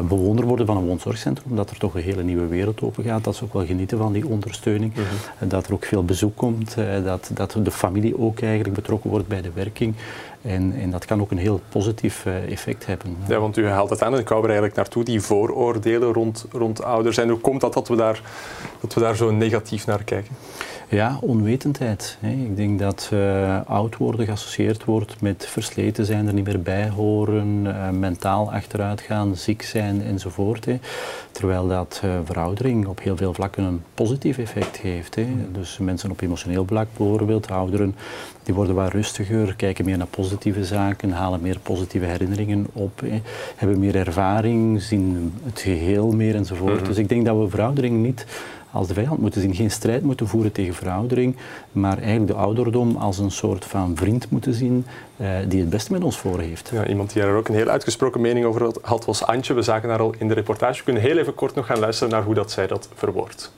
bewoner 0.08 0.44
worden 0.44 0.66
van 0.66 0.76
een 0.76 0.86
woonzorgcentrum, 0.86 1.56
dat 1.56 1.70
er 1.70 1.78
toch 1.78 1.94
een 1.94 2.02
hele 2.02 2.22
nieuwe 2.22 2.46
wereld 2.46 2.82
open 2.82 3.04
gaat. 3.04 3.24
Dat 3.24 3.36
ze 3.36 3.44
ook 3.44 3.52
wel 3.52 3.66
genieten 3.66 3.98
van 3.98 4.12
die 4.12 4.26
ondersteuning. 4.26 4.92
Mhm. 4.92 5.48
Dat 5.48 5.66
er 5.66 5.72
ook 5.72 5.84
veel 5.84 6.04
bezoek 6.04 6.36
komt. 6.36 6.76
dat, 7.04 7.30
dat 7.34 7.56
de 7.62 7.70
familie 7.70 8.18
ook 8.18 8.40
eigenlijk 8.40 8.74
betrokken 8.74 9.10
wordt 9.10 9.28
bij 9.28 9.42
de 9.42 9.50
werking. 9.54 9.94
En, 10.42 10.74
en, 10.80 10.90
dat 10.90 11.04
kan 11.04 11.20
ook 11.20 11.30
een 11.30 11.38
heel 11.38 11.60
positief 11.68 12.26
effect 12.48 12.86
hebben. 12.86 13.16
Ja, 13.28 13.38
want 13.38 13.56
u 13.56 13.66
haalt 13.66 13.90
het 13.90 14.02
aan 14.02 14.14
en 14.14 14.20
ik 14.20 14.28
hou 14.28 14.40
er 14.40 14.46
eigenlijk 14.46 14.76
naartoe, 14.76 15.04
die 15.04 15.20
vooroordelen 15.20 16.12
rond, 16.12 16.46
rond 16.52 16.82
ouders. 16.82 17.18
En 17.18 17.28
hoe 17.28 17.38
komt 17.38 17.60
dat 17.60 17.72
dat 17.72 17.88
we 17.88 17.96
daar, 17.96 18.22
dat 18.80 18.94
we 18.94 19.00
daar 19.00 19.16
zo 19.16 19.30
negatief 19.30 19.86
naar 19.86 20.04
kijken? 20.04 20.36
Ja, 20.90 21.18
onwetendheid. 21.20 22.18
Ik 22.20 22.56
denk 22.56 22.78
dat 22.78 23.10
uh, 23.12 23.60
oud 23.66 23.96
worden 23.96 24.26
geassocieerd 24.26 24.84
wordt 24.84 25.20
met 25.20 25.46
versleten 25.46 26.04
zijn, 26.04 26.26
er 26.26 26.34
niet 26.34 26.44
meer 26.44 26.62
bij 26.62 26.88
horen, 26.88 27.64
uh, 27.64 27.90
mentaal 27.90 28.52
achteruit 28.52 29.00
gaan, 29.00 29.36
ziek 29.36 29.62
zijn 29.62 30.02
enzovoort. 30.02 30.64
Hè. 30.64 30.78
Terwijl 31.30 31.68
dat 31.68 32.00
uh, 32.04 32.10
veroudering 32.24 32.86
op 32.86 33.02
heel 33.02 33.16
veel 33.16 33.34
vlakken 33.34 33.64
een 33.64 33.82
positief 33.94 34.38
effect 34.38 34.76
heeft. 34.76 35.14
Hè. 35.14 35.26
Dus 35.52 35.78
mensen 35.78 36.10
op 36.10 36.20
emotioneel 36.20 36.64
vlak 36.66 36.86
bijvoorbeeld, 36.96 37.50
ouderen, 37.50 37.94
die 38.50 38.58
worden 38.58 38.74
wat 38.74 38.92
rustiger, 38.92 39.54
kijken 39.56 39.84
meer 39.84 39.96
naar 39.96 40.06
positieve 40.06 40.64
zaken, 40.64 41.10
halen 41.10 41.40
meer 41.40 41.58
positieve 41.62 42.06
herinneringen 42.06 42.66
op, 42.72 43.02
hebben 43.56 43.78
meer 43.78 43.96
ervaring, 43.96 44.82
zien 44.82 45.34
het 45.44 45.60
geheel 45.60 46.12
meer 46.12 46.34
enzovoort. 46.34 46.80
Mhm. 46.80 46.84
Dus 46.84 46.96
ik 46.96 47.08
denk 47.08 47.26
dat 47.26 47.38
we 47.38 47.48
veroudering 47.48 48.02
niet 48.02 48.26
als 48.70 48.88
de 48.88 48.94
vijand 48.94 49.20
moeten 49.20 49.40
zien. 49.40 49.54
Geen 49.54 49.70
strijd 49.70 50.02
moeten 50.02 50.28
voeren 50.28 50.52
tegen 50.52 50.74
veroudering, 50.74 51.36
maar 51.72 51.98
eigenlijk 51.98 52.26
de 52.26 52.38
ouderdom 52.38 52.96
als 52.96 53.18
een 53.18 53.30
soort 53.30 53.64
van 53.64 53.96
vriend 53.96 54.30
moeten 54.30 54.54
zien 54.54 54.86
uh, 55.16 55.28
die 55.48 55.60
het 55.60 55.70
beste 55.70 55.92
met 55.92 56.04
ons 56.04 56.18
voor 56.18 56.40
heeft. 56.40 56.70
Ja, 56.72 56.86
iemand 56.86 57.12
die 57.12 57.22
daar 57.22 57.34
ook 57.34 57.48
een 57.48 57.54
heel 57.54 57.68
uitgesproken 57.68 58.20
mening 58.20 58.46
over 58.46 58.72
had 58.82 59.04
was 59.04 59.26
Antje. 59.26 59.54
We 59.54 59.62
zagen 59.62 59.88
haar 59.88 60.00
al 60.00 60.14
in 60.18 60.28
de 60.28 60.34
reportage. 60.34 60.78
We 60.78 60.84
kunnen 60.84 61.02
heel 61.02 61.18
even 61.18 61.34
kort 61.34 61.54
nog 61.54 61.66
gaan 61.66 61.78
luisteren 61.78 62.12
naar 62.12 62.22
hoe 62.22 62.34
dat 62.34 62.50
zij 62.50 62.66
dat 62.66 62.88
verwoordt. 62.94 63.52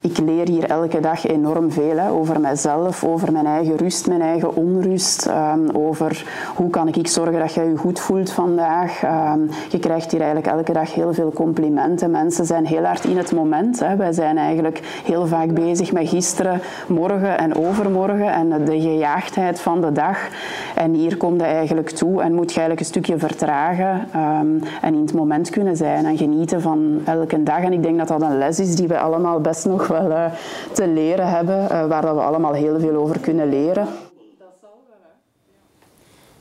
Ik 0.00 0.18
leer 0.18 0.48
hier 0.48 0.64
elke 0.64 1.00
dag 1.00 1.26
enorm 1.26 1.70
veel 1.70 1.96
hè, 1.96 2.10
over 2.10 2.40
mijzelf, 2.40 3.04
over 3.04 3.32
mijn 3.32 3.46
eigen 3.46 3.76
rust, 3.76 4.06
mijn 4.06 4.20
eigen 4.20 4.56
onrust, 4.56 5.26
um, 5.26 5.70
over 5.70 6.24
hoe 6.54 6.70
kan 6.70 6.88
ik 6.88 7.08
zorgen 7.08 7.38
dat 7.38 7.54
jij 7.54 7.68
je 7.68 7.76
goed 7.76 8.00
voelt 8.00 8.30
vandaag. 8.30 9.02
Um, 9.02 9.48
je 9.68 9.78
krijgt 9.78 10.10
hier 10.10 10.20
eigenlijk 10.20 10.56
elke 10.56 10.72
dag 10.72 10.94
heel 10.94 11.14
veel 11.14 11.32
complimenten. 11.32 12.10
Mensen 12.10 12.44
zijn 12.44 12.66
heel 12.66 12.84
hard 12.84 13.04
in 13.04 13.16
het 13.16 13.32
moment. 13.32 13.80
Hè. 13.80 13.96
Wij 13.96 14.12
zijn 14.12 14.38
eigenlijk 14.38 15.00
heel 15.04 15.26
vaak 15.26 15.54
bezig 15.54 15.92
met 15.92 16.08
gisteren, 16.08 16.60
morgen 16.88 17.38
en 17.38 17.56
overmorgen 17.56 18.32
en 18.32 18.64
de 18.64 18.80
gejaagdheid 18.80 19.60
van 19.60 19.80
de 19.80 19.92
dag. 19.92 20.18
En 20.74 20.92
hier 20.92 21.16
komt 21.16 21.40
je 21.40 21.46
eigenlijk 21.46 21.90
toe 21.90 22.22
en 22.22 22.34
moet 22.34 22.52
je 22.52 22.60
eigenlijk 22.60 22.80
een 22.80 22.94
stukje 22.94 23.18
vertragen 23.18 24.08
um, 24.16 24.62
en 24.82 24.94
in 24.94 25.00
het 25.00 25.14
moment 25.14 25.50
kunnen 25.50 25.76
zijn 25.76 26.06
en 26.06 26.16
genieten 26.16 26.60
van 26.60 27.00
elke 27.04 27.42
dag. 27.42 27.60
En 27.60 27.72
ik 27.72 27.82
denk 27.82 27.98
dat 27.98 28.08
dat 28.08 28.22
een 28.22 28.38
les 28.38 28.60
is 28.60 28.76
die 28.76 28.88
we 28.88 28.98
allemaal 28.98 29.40
best 29.40 29.66
nog 29.66 29.86
wel 29.88 30.10
uh, 30.10 30.32
te 30.72 30.88
leren 30.88 31.28
hebben, 31.28 31.62
uh, 31.62 31.86
waar 31.86 32.14
we 32.14 32.20
allemaal 32.20 32.52
heel 32.52 32.80
veel 32.80 32.96
over 32.96 33.18
kunnen 33.18 33.48
leren. 33.48 33.86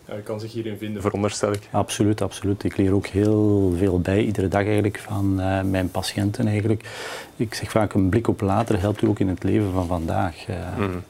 Ja, 0.06 0.16
je 0.16 0.22
kan 0.22 0.40
zich 0.40 0.52
hierin 0.52 0.78
vinden, 0.78 1.02
veronderstel 1.02 1.52
ik. 1.52 1.70
Absoluut, 1.72 2.22
absoluut. 2.22 2.64
Ik 2.64 2.78
leer 2.78 2.94
ook 2.94 3.06
heel 3.06 3.74
veel 3.78 4.00
bij, 4.00 4.24
iedere 4.24 4.48
dag 4.48 4.66
eigenlijk, 4.66 5.00
van 5.00 5.36
uh, 5.40 5.62
mijn 5.62 5.92
patiënten 5.92 6.48
eigenlijk. 6.48 6.90
Ik 7.36 7.54
zeg 7.54 7.72
vaak, 7.72 7.94
een 7.94 8.10
blik 8.10 8.28
op 8.28 8.42
later 8.42 8.80
helpt 8.80 9.02
u 9.02 9.08
ook 9.08 9.20
in 9.20 9.28
het 9.28 9.44
leven 9.44 9.72
van 9.72 9.88
vandaag. 9.88 10.46
Mm. 10.78 11.04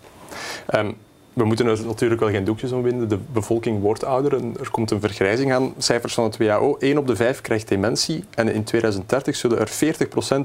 Um, 0.75 0.95
we 1.37 1.45
moeten 1.45 1.67
er 1.67 1.85
natuurlijk 1.85 2.21
wel 2.21 2.29
geen 2.29 2.43
doekjes 2.43 2.71
omwinden. 2.71 3.09
De 3.09 3.19
bevolking 3.31 3.81
wordt 3.81 4.03
ouder 4.03 4.35
en 4.35 4.55
er 4.59 4.71
komt 4.71 4.91
een 4.91 4.99
vergrijzing 4.99 5.53
aan. 5.53 5.73
Cijfers 5.77 6.13
van 6.13 6.23
het 6.23 6.37
WHO, 6.37 6.77
1 6.79 6.97
op 6.97 7.07
de 7.07 7.15
5 7.15 7.41
krijgt 7.41 7.67
dementie. 7.67 8.23
En 8.35 8.53
in 8.53 8.63
2030 8.63 9.35
zullen 9.35 9.59
er 9.59 9.69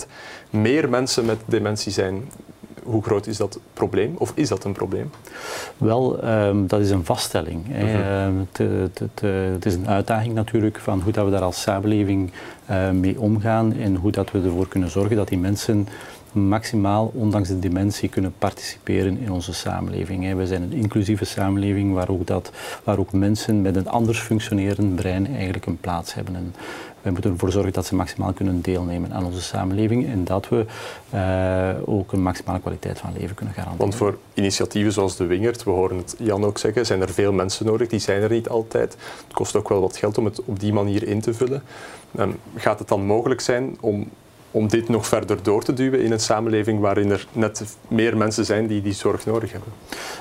40% 0.04 0.08
meer 0.50 0.88
mensen 0.88 1.24
met 1.24 1.38
dementie 1.44 1.92
zijn. 1.92 2.30
Hoe 2.82 3.02
groot 3.02 3.26
is 3.26 3.36
dat 3.36 3.60
probleem? 3.72 4.14
Of 4.18 4.32
is 4.34 4.48
dat 4.48 4.64
een 4.64 4.72
probleem? 4.72 5.10
Wel, 5.76 6.24
um, 6.24 6.66
dat 6.66 6.80
is 6.80 6.90
een 6.90 7.04
vaststelling. 7.04 7.66
Mm 7.66 7.74
-hmm. 7.74 8.48
het, 8.52 9.20
het, 9.54 9.66
is 9.66 9.74
een 9.74 9.88
uitdaging 9.88 10.34
natuurlijk 10.34 10.78
van 10.78 11.00
hoe 11.00 11.12
dat 11.12 11.24
we 11.24 11.30
daar 11.30 11.42
als 11.42 11.60
samenleving 11.60 12.32
uh, 12.70 12.90
mee 12.90 13.20
omgaan 13.20 13.72
en 13.72 13.96
hoe 13.96 14.10
dat 14.10 14.30
we 14.30 14.42
ervoor 14.42 14.68
kunnen 14.68 14.90
zorgen 14.90 15.16
dat 15.16 15.28
die 15.28 15.38
mensen 15.38 15.88
maximaal, 16.32 17.10
ondanks 17.14 17.48
de 17.48 17.58
dementie, 17.58 18.08
kunnen 18.08 18.34
participeren 18.38 19.18
in 19.18 19.32
onze 19.32 19.54
samenleving. 19.54 20.34
We 20.34 20.46
zijn 20.46 20.62
een 20.62 20.72
inclusieve 20.72 21.24
samenleving 21.24 21.94
waar 21.94 22.08
ook, 22.08 22.26
dat, 22.26 22.50
waar 22.84 22.98
ook 22.98 23.12
mensen 23.12 23.62
met 23.62 23.76
een 23.76 23.88
anders 23.88 24.18
functionerend 24.18 24.94
brein 24.94 25.34
eigenlijk 25.34 25.66
een 25.66 25.80
plaats 25.80 26.14
hebben. 26.14 26.36
En 26.36 26.54
wij 27.02 27.12
moeten 27.12 27.30
ervoor 27.30 27.50
zorgen 27.50 27.72
dat 27.72 27.86
ze 27.86 27.94
maximaal 27.94 28.32
kunnen 28.32 28.60
deelnemen 28.60 29.12
aan 29.12 29.24
onze 29.24 29.42
samenleving 29.42 30.06
en 30.06 30.24
dat 30.24 30.48
we 30.48 30.64
uh, 31.14 31.88
ook 31.88 32.12
een 32.12 32.22
maximale 32.22 32.60
kwaliteit 32.60 32.98
van 32.98 33.12
leven 33.18 33.34
kunnen 33.34 33.54
garanderen. 33.54 33.86
Want 33.86 33.94
voor 33.94 34.18
initiatieven 34.34 34.92
zoals 34.92 35.16
de 35.16 35.26
Wingert, 35.26 35.64
we 35.64 35.70
horen 35.70 35.96
het 35.96 36.14
Jan 36.18 36.44
ook 36.44 36.58
zeggen, 36.58 36.86
zijn 36.86 37.00
er 37.00 37.10
veel 37.10 37.32
mensen 37.32 37.66
nodig. 37.66 37.88
Die 37.88 37.98
zijn 37.98 38.22
er 38.22 38.30
niet 38.30 38.48
altijd. 38.48 38.96
Het 39.26 39.34
kost 39.34 39.56
ook 39.56 39.68
wel 39.68 39.80
wat 39.80 39.96
geld 39.96 40.18
om 40.18 40.24
het 40.24 40.44
op 40.44 40.60
die 40.60 40.72
manier 40.72 41.06
in 41.06 41.20
te 41.20 41.34
vullen. 41.34 41.62
Gaat 42.56 42.78
het 42.78 42.88
dan 42.88 43.06
mogelijk 43.06 43.40
zijn 43.40 43.76
om 43.80 44.08
om 44.52 44.68
dit 44.68 44.88
nog 44.88 45.06
verder 45.06 45.38
door 45.42 45.64
te 45.64 45.72
duwen 45.72 46.02
in 46.02 46.12
een 46.12 46.20
samenleving 46.20 46.80
waarin 46.80 47.10
er 47.10 47.26
net 47.32 47.76
meer 47.88 48.16
mensen 48.16 48.44
zijn 48.44 48.66
die 48.66 48.82
die 48.82 48.92
zorg 48.92 49.26
nodig 49.26 49.52
hebben? 49.52 49.70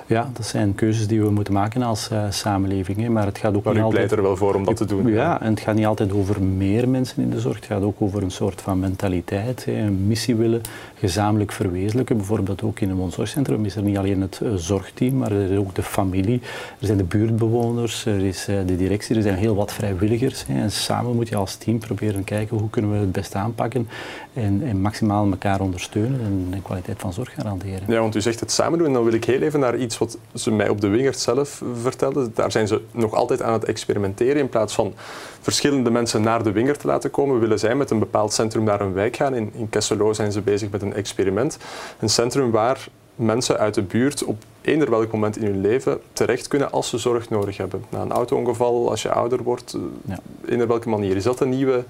Ja, 0.06 0.30
dat 0.34 0.46
zijn 0.46 0.76
keuzes 0.76 1.08
die 1.08 1.22
we 1.22 1.30
moeten 1.30 1.54
maken 1.54 1.82
als 1.82 2.10
uh, 2.12 2.24
samenleving. 2.30 2.98
Hè. 2.98 3.10
Maar 3.10 3.26
het 3.26 3.38
gaat 3.38 3.56
ook 3.56 3.64
maar 3.64 3.74
niet 3.74 3.82
u 3.82 3.86
altijd... 3.86 4.06
pleit 4.06 4.20
er 4.20 4.28
wel 4.28 4.38
voor 4.38 4.54
om 4.54 4.64
dat 4.64 4.78
te 4.78 4.86
doen. 4.86 5.08
Ja, 5.08 5.42
en 5.42 5.50
het 5.50 5.60
gaat 5.60 5.76
niet 5.76 5.86
altijd 5.86 6.14
over 6.14 6.42
meer 6.42 6.90
mensen 6.90 7.24
in 7.24 7.30
de 7.30 7.40
zorg. 7.40 7.56
Het 7.56 7.66
gaat 7.66 7.82
ook 7.82 7.96
over 8.00 8.24
een 8.24 8.32
soort 8.32 8.62
van 8.62 8.80
mentaliteit, 8.80 9.66
hè. 9.66 9.74
een 9.74 10.08
missie 10.08 10.36
willen 10.36 10.62
gezamenlijk 10.96 11.52
verwezenlijken. 11.52 12.18
Bijvoorbeeld 12.18 12.64
ook 12.64 12.80
in 12.80 12.90
een 12.90 12.96
woonzorgcentrum 12.96 13.66
is 13.66 13.76
er 13.76 13.84
niet 13.84 13.98
alleen 13.98 14.22
het 14.22 14.40
uh, 14.44 14.54
zorgteam, 14.56 15.18
maar 15.18 15.32
er 15.32 15.52
is 15.52 15.58
ook 15.58 15.76
de 15.76 15.84
familie. 15.84 16.42
Er 16.80 16.86
zijn 16.86 16.98
de 16.98 17.04
buurtbewoners, 17.04 18.06
er 18.06 18.26
is 18.26 18.50
uh, 18.50 18.56
de 18.66 18.76
directie, 18.76 19.16
er 19.16 19.22
zijn 19.22 19.38
heel 19.38 19.56
wat 19.56 19.74
vrijwilligers. 19.74 20.46
Hè. 20.48 20.62
En 20.62 20.72
samen 20.72 21.16
moet 21.16 21.30
je 21.30 21.36
als 21.36 21.56
team 21.56 21.80
proberen 21.80 22.24
kijken 22.24 22.58
hoe 22.58 22.70
kunnen 22.70 22.92
we 22.92 22.98
het 22.98 23.12
best 23.12 23.36
aanpakken 23.36 23.88
en, 24.34 24.62
en 24.64 24.82
maximaal 24.82 25.30
elkaar 25.32 25.62
ondersteunen 25.62 26.22
en 26.22 26.48
de 26.52 26.62
kwaliteit 26.62 27.00
van 27.00 27.14
zorg 27.14 27.34
garanderen. 27.34 27.82
Ja, 27.88 28.00
want 28.00 28.16
u 28.16 28.22
zegt 28.22 28.40
het 28.40 28.52
samen 28.52 28.78
doen 28.78 28.88
en 28.88 28.94
dan 28.94 29.04
wil 29.04 29.14
ik 29.14 29.24
heel 29.24 29.42
even 29.42 29.60
naar 29.60 29.78
iets 29.78 29.98
wat 29.98 30.18
ze 30.34 30.52
mij 30.52 30.70
op 30.70 30.82
de 30.82 30.88
Wingert 30.88 31.20
zelf 31.20 31.62
vertelden. 31.82 32.32
Daar 32.36 32.52
zijn 32.52 32.68
ze 32.68 32.82
nog 32.92 33.14
altijd 33.14 33.42
aan 33.42 33.54
het 33.54 33.66
experimenteren. 33.66 34.42
In 34.42 34.50
plaats 34.50 34.74
van 34.74 34.94
verschillende 35.42 35.90
mensen 35.90 36.22
naar 36.22 36.44
de 36.44 36.52
Wingert 36.52 36.80
te 36.80 36.88
laten 36.88 37.12
komen, 37.12 37.40
willen 37.40 37.60
zij 37.60 37.76
met 37.76 37.90
een 37.90 38.00
bepaald 38.00 38.34
centrum 38.34 38.64
naar 38.64 38.82
een 38.82 38.94
wijk 38.94 39.16
gaan. 39.16 39.36
In, 39.36 39.52
in 39.54 39.70
Kesselo 39.70 40.14
zijn 40.14 40.32
ze 40.32 40.42
bezig 40.42 40.70
met 40.70 40.82
een 40.82 40.94
experiment. 40.94 41.58
Een 42.00 42.10
centrum 42.10 42.52
waar 42.52 42.88
mensen 43.16 43.58
uit 43.58 43.74
de 43.74 43.82
buurt 43.82 44.24
op 44.24 44.44
eender 44.62 44.90
welk 44.90 45.12
moment 45.12 45.38
in 45.38 45.46
hun 45.46 45.62
leven 45.62 46.00
terecht 46.14 46.48
kunnen 46.48 46.72
als 46.72 46.90
ze 46.90 46.98
zorg 46.98 47.30
nodig 47.30 47.58
hebben. 47.58 47.84
Na 47.90 48.02
een 48.02 48.12
auto-ongeval, 48.12 48.90
als 48.90 49.02
je 49.02 49.12
ouder 49.12 49.44
wordt, 49.44 49.78
ja. 50.06 50.20
in 50.46 50.68
welke 50.68 50.90
manier. 50.90 51.16
Is 51.16 51.24
dat 51.24 51.40
een 51.40 51.50
nieuwe 51.50 51.84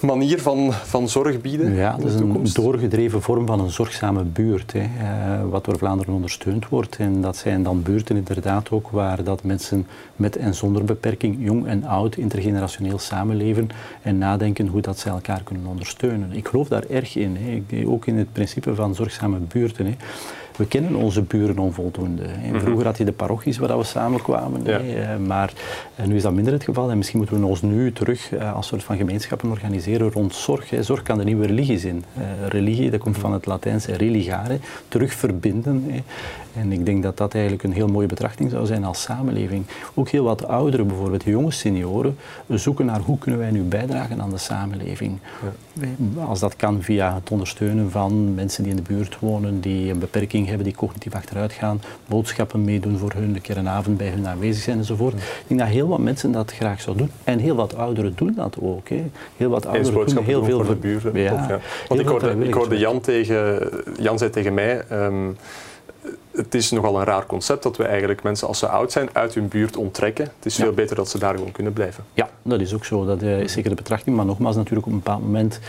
manier 0.00 0.40
van, 0.40 0.72
van 0.72 1.08
zorg 1.08 1.40
bieden? 1.40 1.74
Ja, 1.74 1.96
dat 1.96 2.08
is 2.08 2.14
een 2.14 2.46
doorgedreven 2.52 3.22
vorm 3.22 3.46
van 3.46 3.60
een 3.60 3.70
zorgzame 3.70 4.22
buurt, 4.22 4.72
hè, 4.72 4.80
uh, 4.80 5.50
wat 5.50 5.64
door 5.64 5.78
Vlaanderen 5.78 6.14
ondersteund 6.14 6.68
wordt. 6.68 6.96
En 6.96 7.20
dat 7.20 7.36
zijn 7.36 7.62
dan 7.62 7.82
buurten 7.82 8.16
inderdaad 8.16 8.70
ook 8.70 8.88
waar 8.90 9.24
dat 9.24 9.42
mensen 9.42 9.86
met 10.16 10.36
en 10.36 10.54
zonder 10.54 10.84
beperking, 10.84 11.36
jong 11.38 11.66
en 11.66 11.84
oud, 11.84 12.16
intergenerationeel 12.16 12.98
samenleven 12.98 13.68
en 14.02 14.18
nadenken 14.18 14.66
hoe 14.66 14.80
dat 14.80 14.98
ze 14.98 15.08
elkaar 15.08 15.42
kunnen 15.42 15.66
ondersteunen. 15.66 16.32
Ik 16.32 16.48
geloof 16.48 16.68
daar 16.68 16.84
erg 16.88 17.16
in, 17.16 17.36
hè. 17.36 17.86
ook 17.86 18.06
in 18.06 18.16
het 18.18 18.32
principe 18.32 18.74
van 18.74 18.94
zorgzame 18.94 19.38
buurten. 19.38 19.86
Hè 19.86 19.94
we 20.58 20.66
kennen 20.66 20.94
onze 20.94 21.22
buren 21.22 21.58
onvoldoende. 21.58 22.22
Mhm. 22.22 22.60
Vroeger 22.60 22.86
had 22.86 22.98
je 22.98 23.04
de 23.04 23.12
parochies 23.12 23.58
waar 23.58 23.78
we 23.78 23.84
samenkwamen, 23.84 24.64
ja. 24.64 24.78
Eh, 24.78 25.16
maar 25.26 25.52
eh, 25.94 26.06
nu 26.06 26.16
is 26.16 26.22
dat 26.22 26.32
minder 26.32 26.52
het 26.52 26.64
geval. 26.64 26.90
En 26.90 26.96
misschien 26.96 27.18
moeten 27.18 27.40
we 27.40 27.46
ons 27.46 27.62
nu 27.62 27.92
terug 27.92 28.32
eh, 28.32 28.54
als 28.54 28.66
soort 28.66 28.84
van 28.84 28.96
gemeenschappen 28.96 29.50
organiseren 29.50 30.10
rond 30.10 30.34
zorg. 30.34 30.72
Zorg 30.80 31.02
kan 31.02 31.18
de 31.18 31.24
nieuwe 31.24 31.46
religie 31.46 31.78
zijn. 31.78 32.04
religie, 32.48 32.90
dat 32.90 33.00
komt 33.00 33.18
van 33.18 33.32
het 33.32 33.46
Latijnse 33.46 33.96
religare, 33.96 34.58
terug 34.88 35.12
verbinden. 35.12 35.90
En 36.54 36.72
ik 36.72 36.86
denk 36.86 37.02
dat 37.02 37.16
dat 37.16 37.34
eigenlijk 37.34 37.62
een 37.64 37.72
heel 37.72 37.88
mooie 37.88 38.06
betrachting 38.06 38.50
zou 38.50 38.66
zijn 38.66 38.84
als 38.84 39.02
samenleving. 39.02 39.64
Ook 39.94 40.08
heel 40.08 40.24
wat 40.24 40.46
ouderen, 40.46 40.86
bijvoorbeeld 40.86 41.24
jonge 41.24 41.50
senioren, 41.50 42.16
zoeken 42.48 42.86
naar 42.86 43.00
hoe 43.00 43.18
kunnen 43.18 43.40
wij 43.40 43.50
nu 43.50 43.62
bijdragen 43.62 44.20
aan 44.20 44.30
de 44.30 44.38
samenleving. 44.38 45.18
Ja. 45.42 45.88
Als 46.24 46.40
dat 46.40 46.56
kan 46.56 46.82
via 46.82 47.14
het 47.14 47.30
ondersteunen 47.30 47.90
van 47.90 48.34
mensen 48.34 48.62
die 48.62 48.72
in 48.72 48.76
de 48.76 48.94
buurt 48.94 49.18
wonen, 49.18 49.60
die 49.60 49.90
een 49.90 49.98
beperking 49.98 50.47
hebben, 50.48 50.66
die 50.66 50.74
cognitief 50.74 51.14
achteruit 51.14 51.52
gaan, 51.52 51.80
boodschappen 52.06 52.64
meedoen 52.64 52.98
voor 52.98 53.12
hun, 53.12 53.34
een 53.34 53.40
keer 53.40 53.56
een 53.56 53.68
avond 53.68 53.96
bij 53.96 54.08
hun 54.08 54.26
aanwezig 54.26 54.62
zijn 54.62 54.78
enzovoort. 54.78 55.14
Ik 55.14 55.44
denk 55.46 55.60
dat 55.60 55.68
heel 55.68 55.88
wat 55.88 55.98
mensen 55.98 56.32
dat 56.32 56.52
graag 56.52 56.80
zouden 56.80 57.06
doen. 57.06 57.14
En 57.24 57.38
heel 57.38 57.54
wat 57.54 57.76
ouderen 57.76 58.12
doen 58.16 58.32
dat 58.34 58.56
ook. 58.60 58.88
Hè. 58.88 59.10
Heel 59.36 59.50
wat 59.50 59.66
ouderen 59.66 60.14
doen 60.14 60.24
heel 60.24 60.44
veel 60.44 60.64
voor 60.64 60.74
de 60.74 60.80
buren. 60.80 61.20
Ja, 61.20 61.60
Want 61.88 62.00
ik 62.00 62.06
hoorde, 62.06 62.36
ik 62.38 62.54
hoorde 62.54 62.78
Jan, 62.78 63.00
tegen, 63.00 63.70
Jan 64.00 64.18
zei 64.18 64.30
tegen 64.30 64.54
mij... 64.54 64.84
Um, 64.92 65.36
het 66.38 66.54
is 66.54 66.70
nogal 66.70 66.98
een 66.98 67.04
raar 67.04 67.26
concept 67.26 67.62
dat 67.62 67.76
we 67.76 67.84
eigenlijk 67.84 68.22
mensen 68.22 68.48
als 68.48 68.58
ze 68.58 68.68
oud 68.68 68.92
zijn 68.92 69.08
uit 69.12 69.34
hun 69.34 69.48
buurt 69.48 69.76
onttrekken. 69.76 70.24
Het 70.24 70.46
is 70.46 70.54
veel 70.54 70.72
beter 70.72 70.96
dat 70.96 71.08
ze 71.08 71.18
daar 71.18 71.34
gewoon 71.34 71.52
kunnen 71.52 71.72
blijven. 71.72 72.04
Ja, 72.14 72.28
dat 72.42 72.60
is 72.60 72.74
ook 72.74 72.84
zo. 72.84 73.04
Dat 73.04 73.22
eh, 73.22 73.40
is 73.40 73.52
zeker 73.52 73.70
de 73.70 73.76
betrachting. 73.76 74.16
Maar 74.16 74.24
nogmaals, 74.24 74.56
natuurlijk 74.56 74.86
op 74.86 74.92
een 74.92 74.98
bepaald 74.98 75.22
moment 75.22 75.60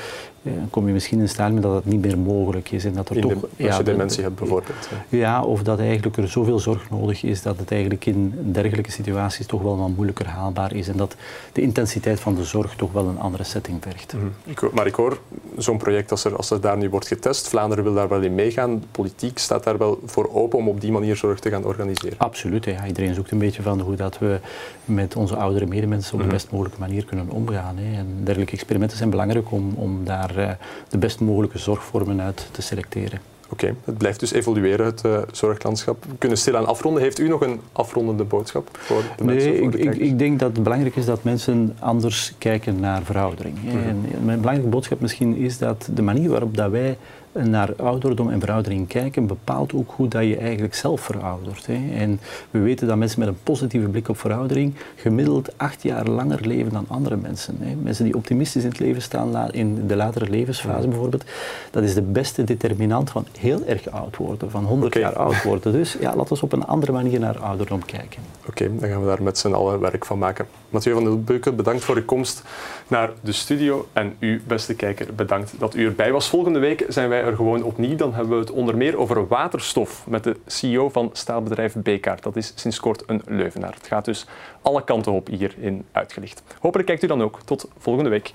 eh, 0.43 0.51
kom 0.69 0.87
je 0.87 0.93
misschien 0.93 1.19
in 1.19 1.29
staat 1.29 1.51
met 1.51 1.63
dat 1.63 1.75
het 1.75 1.85
niet 1.85 2.01
meer 2.01 2.17
mogelijk 2.17 2.71
is. 2.71 2.85
En 2.85 2.93
dat 2.93 3.09
er 3.09 3.15
in 3.15 3.21
toch, 3.21 3.45
de, 3.57 3.67
als 3.67 3.77
je 3.77 3.83
dementie 3.83 4.23
hebt 4.23 4.35
bijvoorbeeld. 4.35 4.89
Ja, 5.09 5.43
of 5.43 5.63
dat 5.63 5.79
eigenlijk 5.79 6.17
er 6.17 6.27
zoveel 6.27 6.59
zorg 6.59 6.89
nodig 6.89 7.23
is 7.23 7.41
dat 7.41 7.59
het 7.59 7.71
eigenlijk 7.71 8.05
in 8.05 8.33
dergelijke 8.51 8.91
situaties 8.91 9.45
toch 9.45 9.61
wel 9.61 9.77
wat 9.77 9.89
moeilijker 9.89 10.27
haalbaar 10.27 10.75
is. 10.75 10.87
En 10.87 10.97
dat 10.97 11.15
de 11.53 11.61
intensiteit 11.61 12.19
van 12.19 12.35
de 12.35 12.43
zorg 12.43 12.75
toch 12.75 12.91
wel 12.91 13.07
een 13.07 13.19
andere 13.19 13.43
setting 13.43 13.77
vergt. 13.81 14.13
Mhm. 14.13 14.75
maar 14.75 14.87
ik 14.87 14.95
hoor 14.95 15.19
zo'n 15.57 15.77
project 15.77 16.11
als 16.11 16.23
er, 16.23 16.35
als 16.35 16.51
er 16.51 16.61
daar 16.61 16.77
nu 16.77 16.89
wordt 16.89 17.07
getest, 17.07 17.47
Vlaanderen 17.47 17.83
wil 17.83 17.93
daar 17.93 18.09
wel 18.09 18.21
in 18.21 18.35
meegaan. 18.35 18.79
De 18.79 18.87
politiek 18.91 19.37
staat 19.37 19.63
daar 19.63 19.77
wel 19.77 19.99
voor 20.05 20.29
open 20.33 20.58
om 20.59 20.67
op 20.67 20.81
die 20.81 20.91
manier 20.91 21.15
zorg 21.15 21.39
te 21.39 21.49
gaan 21.49 21.65
organiseren. 21.65 22.17
Absoluut. 22.17 22.65
Iedereen 22.87 23.13
zoekt 23.13 23.31
een 23.31 23.37
beetje 23.37 23.61
van 23.61 23.79
hoe 23.79 23.95
dat 23.95 24.17
we 24.17 24.39
met 24.85 25.15
onze 25.15 25.35
oudere 25.35 25.65
medemensen 25.65 26.13
op 26.13 26.19
de 26.19 26.25
mhm. 26.25 26.33
best 26.33 26.51
mogelijke 26.51 26.79
manier 26.79 27.05
kunnen 27.05 27.29
omgaan. 27.29 27.77
Hè. 27.77 27.97
En 27.97 28.07
dergelijke 28.23 28.53
experimenten 28.53 28.97
zijn 28.97 29.09
belangrijk 29.09 29.51
om, 29.51 29.73
om 29.75 30.05
daar 30.05 30.37
uh, 30.37 30.49
de 30.89 30.97
best 30.97 31.19
mogelijke 31.19 31.57
zorgvormen 31.57 32.21
uit 32.21 32.47
te 32.51 32.61
selecteren. 32.61 33.19
Oké, 33.51 33.75
het 33.85 33.97
blijft 33.97 34.19
dus 34.19 34.31
evolueren, 34.31 34.85
het 34.85 35.03
uh, 35.05 35.17
zorglandschap. 35.31 36.05
We 36.05 36.17
kunnen 36.17 36.37
stilaan 36.37 36.65
afronden. 36.65 37.01
Heeft 37.01 37.19
u 37.19 37.27
nog 37.27 37.41
een 37.41 37.59
afrondende 37.71 38.23
boodschap 38.23 38.69
voor 38.77 39.03
de 39.17 39.23
mensen? 39.23 39.51
Nee, 39.51 39.61
ik, 39.61 39.73
ik, 39.73 39.95
ik, 39.95 40.19
denk 40.19 40.39
dat 40.39 40.53
het 40.53 40.63
belangrijk 40.63 40.95
is 40.95 41.05
dat 41.05 41.23
mensen 41.23 41.75
anders 41.79 42.33
kijken 42.37 42.79
naar 42.79 43.03
veroudering. 43.03 43.57
Mm 43.63 43.71
En 43.71 44.05
mijn 44.25 44.39
belangrijke 44.39 44.71
boodschap 44.71 44.99
misschien 44.99 45.35
is 45.35 45.57
dat 45.57 45.89
de 45.93 46.01
manier 46.01 46.29
waarop 46.29 46.57
dat 46.57 46.71
wij 46.71 46.97
naar 47.31 47.69
ouderdom 47.77 48.29
en 48.29 48.39
veroudering 48.39 48.87
kijken, 48.87 49.27
bepaalt 49.27 49.73
ook 49.73 49.91
hoe 49.95 50.07
dat 50.07 50.23
je 50.23 50.37
eigenlijk 50.37 50.75
zelf 50.75 51.01
veroudert. 51.01 51.65
Hè. 51.65 51.97
En 51.97 52.19
we 52.51 52.59
weten 52.59 52.87
dat 52.87 52.97
mensen 52.97 53.19
met 53.19 53.27
een 53.27 53.43
positieve 53.43 53.87
blik 53.87 54.07
op 54.09 54.19
veroudering 54.19 54.73
gemiddeld 54.95 55.57
acht 55.57 55.83
jaar 55.83 56.07
langer 56.07 56.47
leven 56.47 56.71
dan 56.71 56.85
andere 56.87 57.15
mensen. 57.15 57.57
Hè. 57.59 57.75
Mensen 57.75 58.05
die 58.05 58.15
optimistisch 58.15 58.63
in 58.63 58.69
het 58.69 58.79
leven 58.79 59.01
staan, 59.01 59.51
in 59.51 59.87
de 59.87 59.95
latere 59.95 60.29
levensfase 60.29 60.87
bijvoorbeeld, 60.87 61.23
dat 61.71 61.83
is 61.83 61.93
de 61.93 62.01
beste 62.01 62.43
determinant 62.43 63.09
van 63.09 63.25
heel 63.39 63.65
erg 63.65 63.89
oud 63.89 64.17
worden, 64.17 64.51
van 64.51 64.63
100 64.63 64.93
jaar 64.93 65.15
oud 65.15 65.43
worden. 65.43 65.71
Dus 65.71 65.97
ja, 65.99 66.15
laten 66.15 66.35
we 66.35 66.41
op 66.41 66.53
een 66.53 66.65
andere 66.65 66.91
manier 66.91 67.19
naar 67.19 67.39
ouderdom 67.39 67.85
kijken. 67.85 68.21
Oké, 68.47 68.69
dan 68.79 68.89
gaan 68.89 69.01
we 69.01 69.07
daar 69.07 69.23
met 69.23 69.37
z'n 69.37 69.51
allen 69.51 69.79
werk 69.79 70.05
van 70.05 70.17
maken. 70.17 70.47
Mathieu 70.69 70.93
van 70.93 71.03
der 71.03 71.23
Beuken, 71.23 71.55
bedankt 71.55 71.83
voor 71.83 71.95
uw 71.95 72.05
komst 72.05 72.43
naar 72.87 73.09
de 73.21 73.31
studio. 73.31 73.87
En 73.93 74.15
u, 74.19 74.41
beste 74.47 74.73
kijker, 74.73 75.13
bedankt 75.15 75.53
dat 75.57 75.75
u 75.75 75.85
erbij 75.85 76.11
was. 76.11 76.29
Volgende 76.29 76.59
week 76.59 76.85
zijn 76.87 77.09
wij 77.09 77.18
er 77.19 77.35
gewoon 77.35 77.63
opnieuw. 77.63 77.95
Dan 77.95 78.13
hebben 78.13 78.33
we 78.33 78.39
het 78.39 78.51
onder 78.51 78.77
meer 78.77 78.97
over 78.97 79.27
waterstof 79.27 80.07
met 80.07 80.23
de 80.23 80.35
CEO 80.45 80.89
van 80.89 81.09
staalbedrijf 81.13 81.73
Bekaart. 81.73 82.23
Dat 82.23 82.35
is 82.35 82.51
sinds 82.55 82.79
kort 82.79 83.03
een 83.07 83.21
Leuvenaar. 83.25 83.73
Het 83.73 83.87
gaat 83.87 84.05
dus 84.05 84.25
alle 84.61 84.83
kanten 84.83 85.11
op 85.11 85.27
hier 85.27 85.55
in 85.59 85.85
Uitgelicht. 85.91 86.43
Hopelijk 86.59 86.87
kijkt 86.87 87.03
u 87.03 87.07
dan 87.07 87.21
ook. 87.21 87.39
Tot 87.45 87.67
volgende 87.77 88.09
week. 88.09 88.33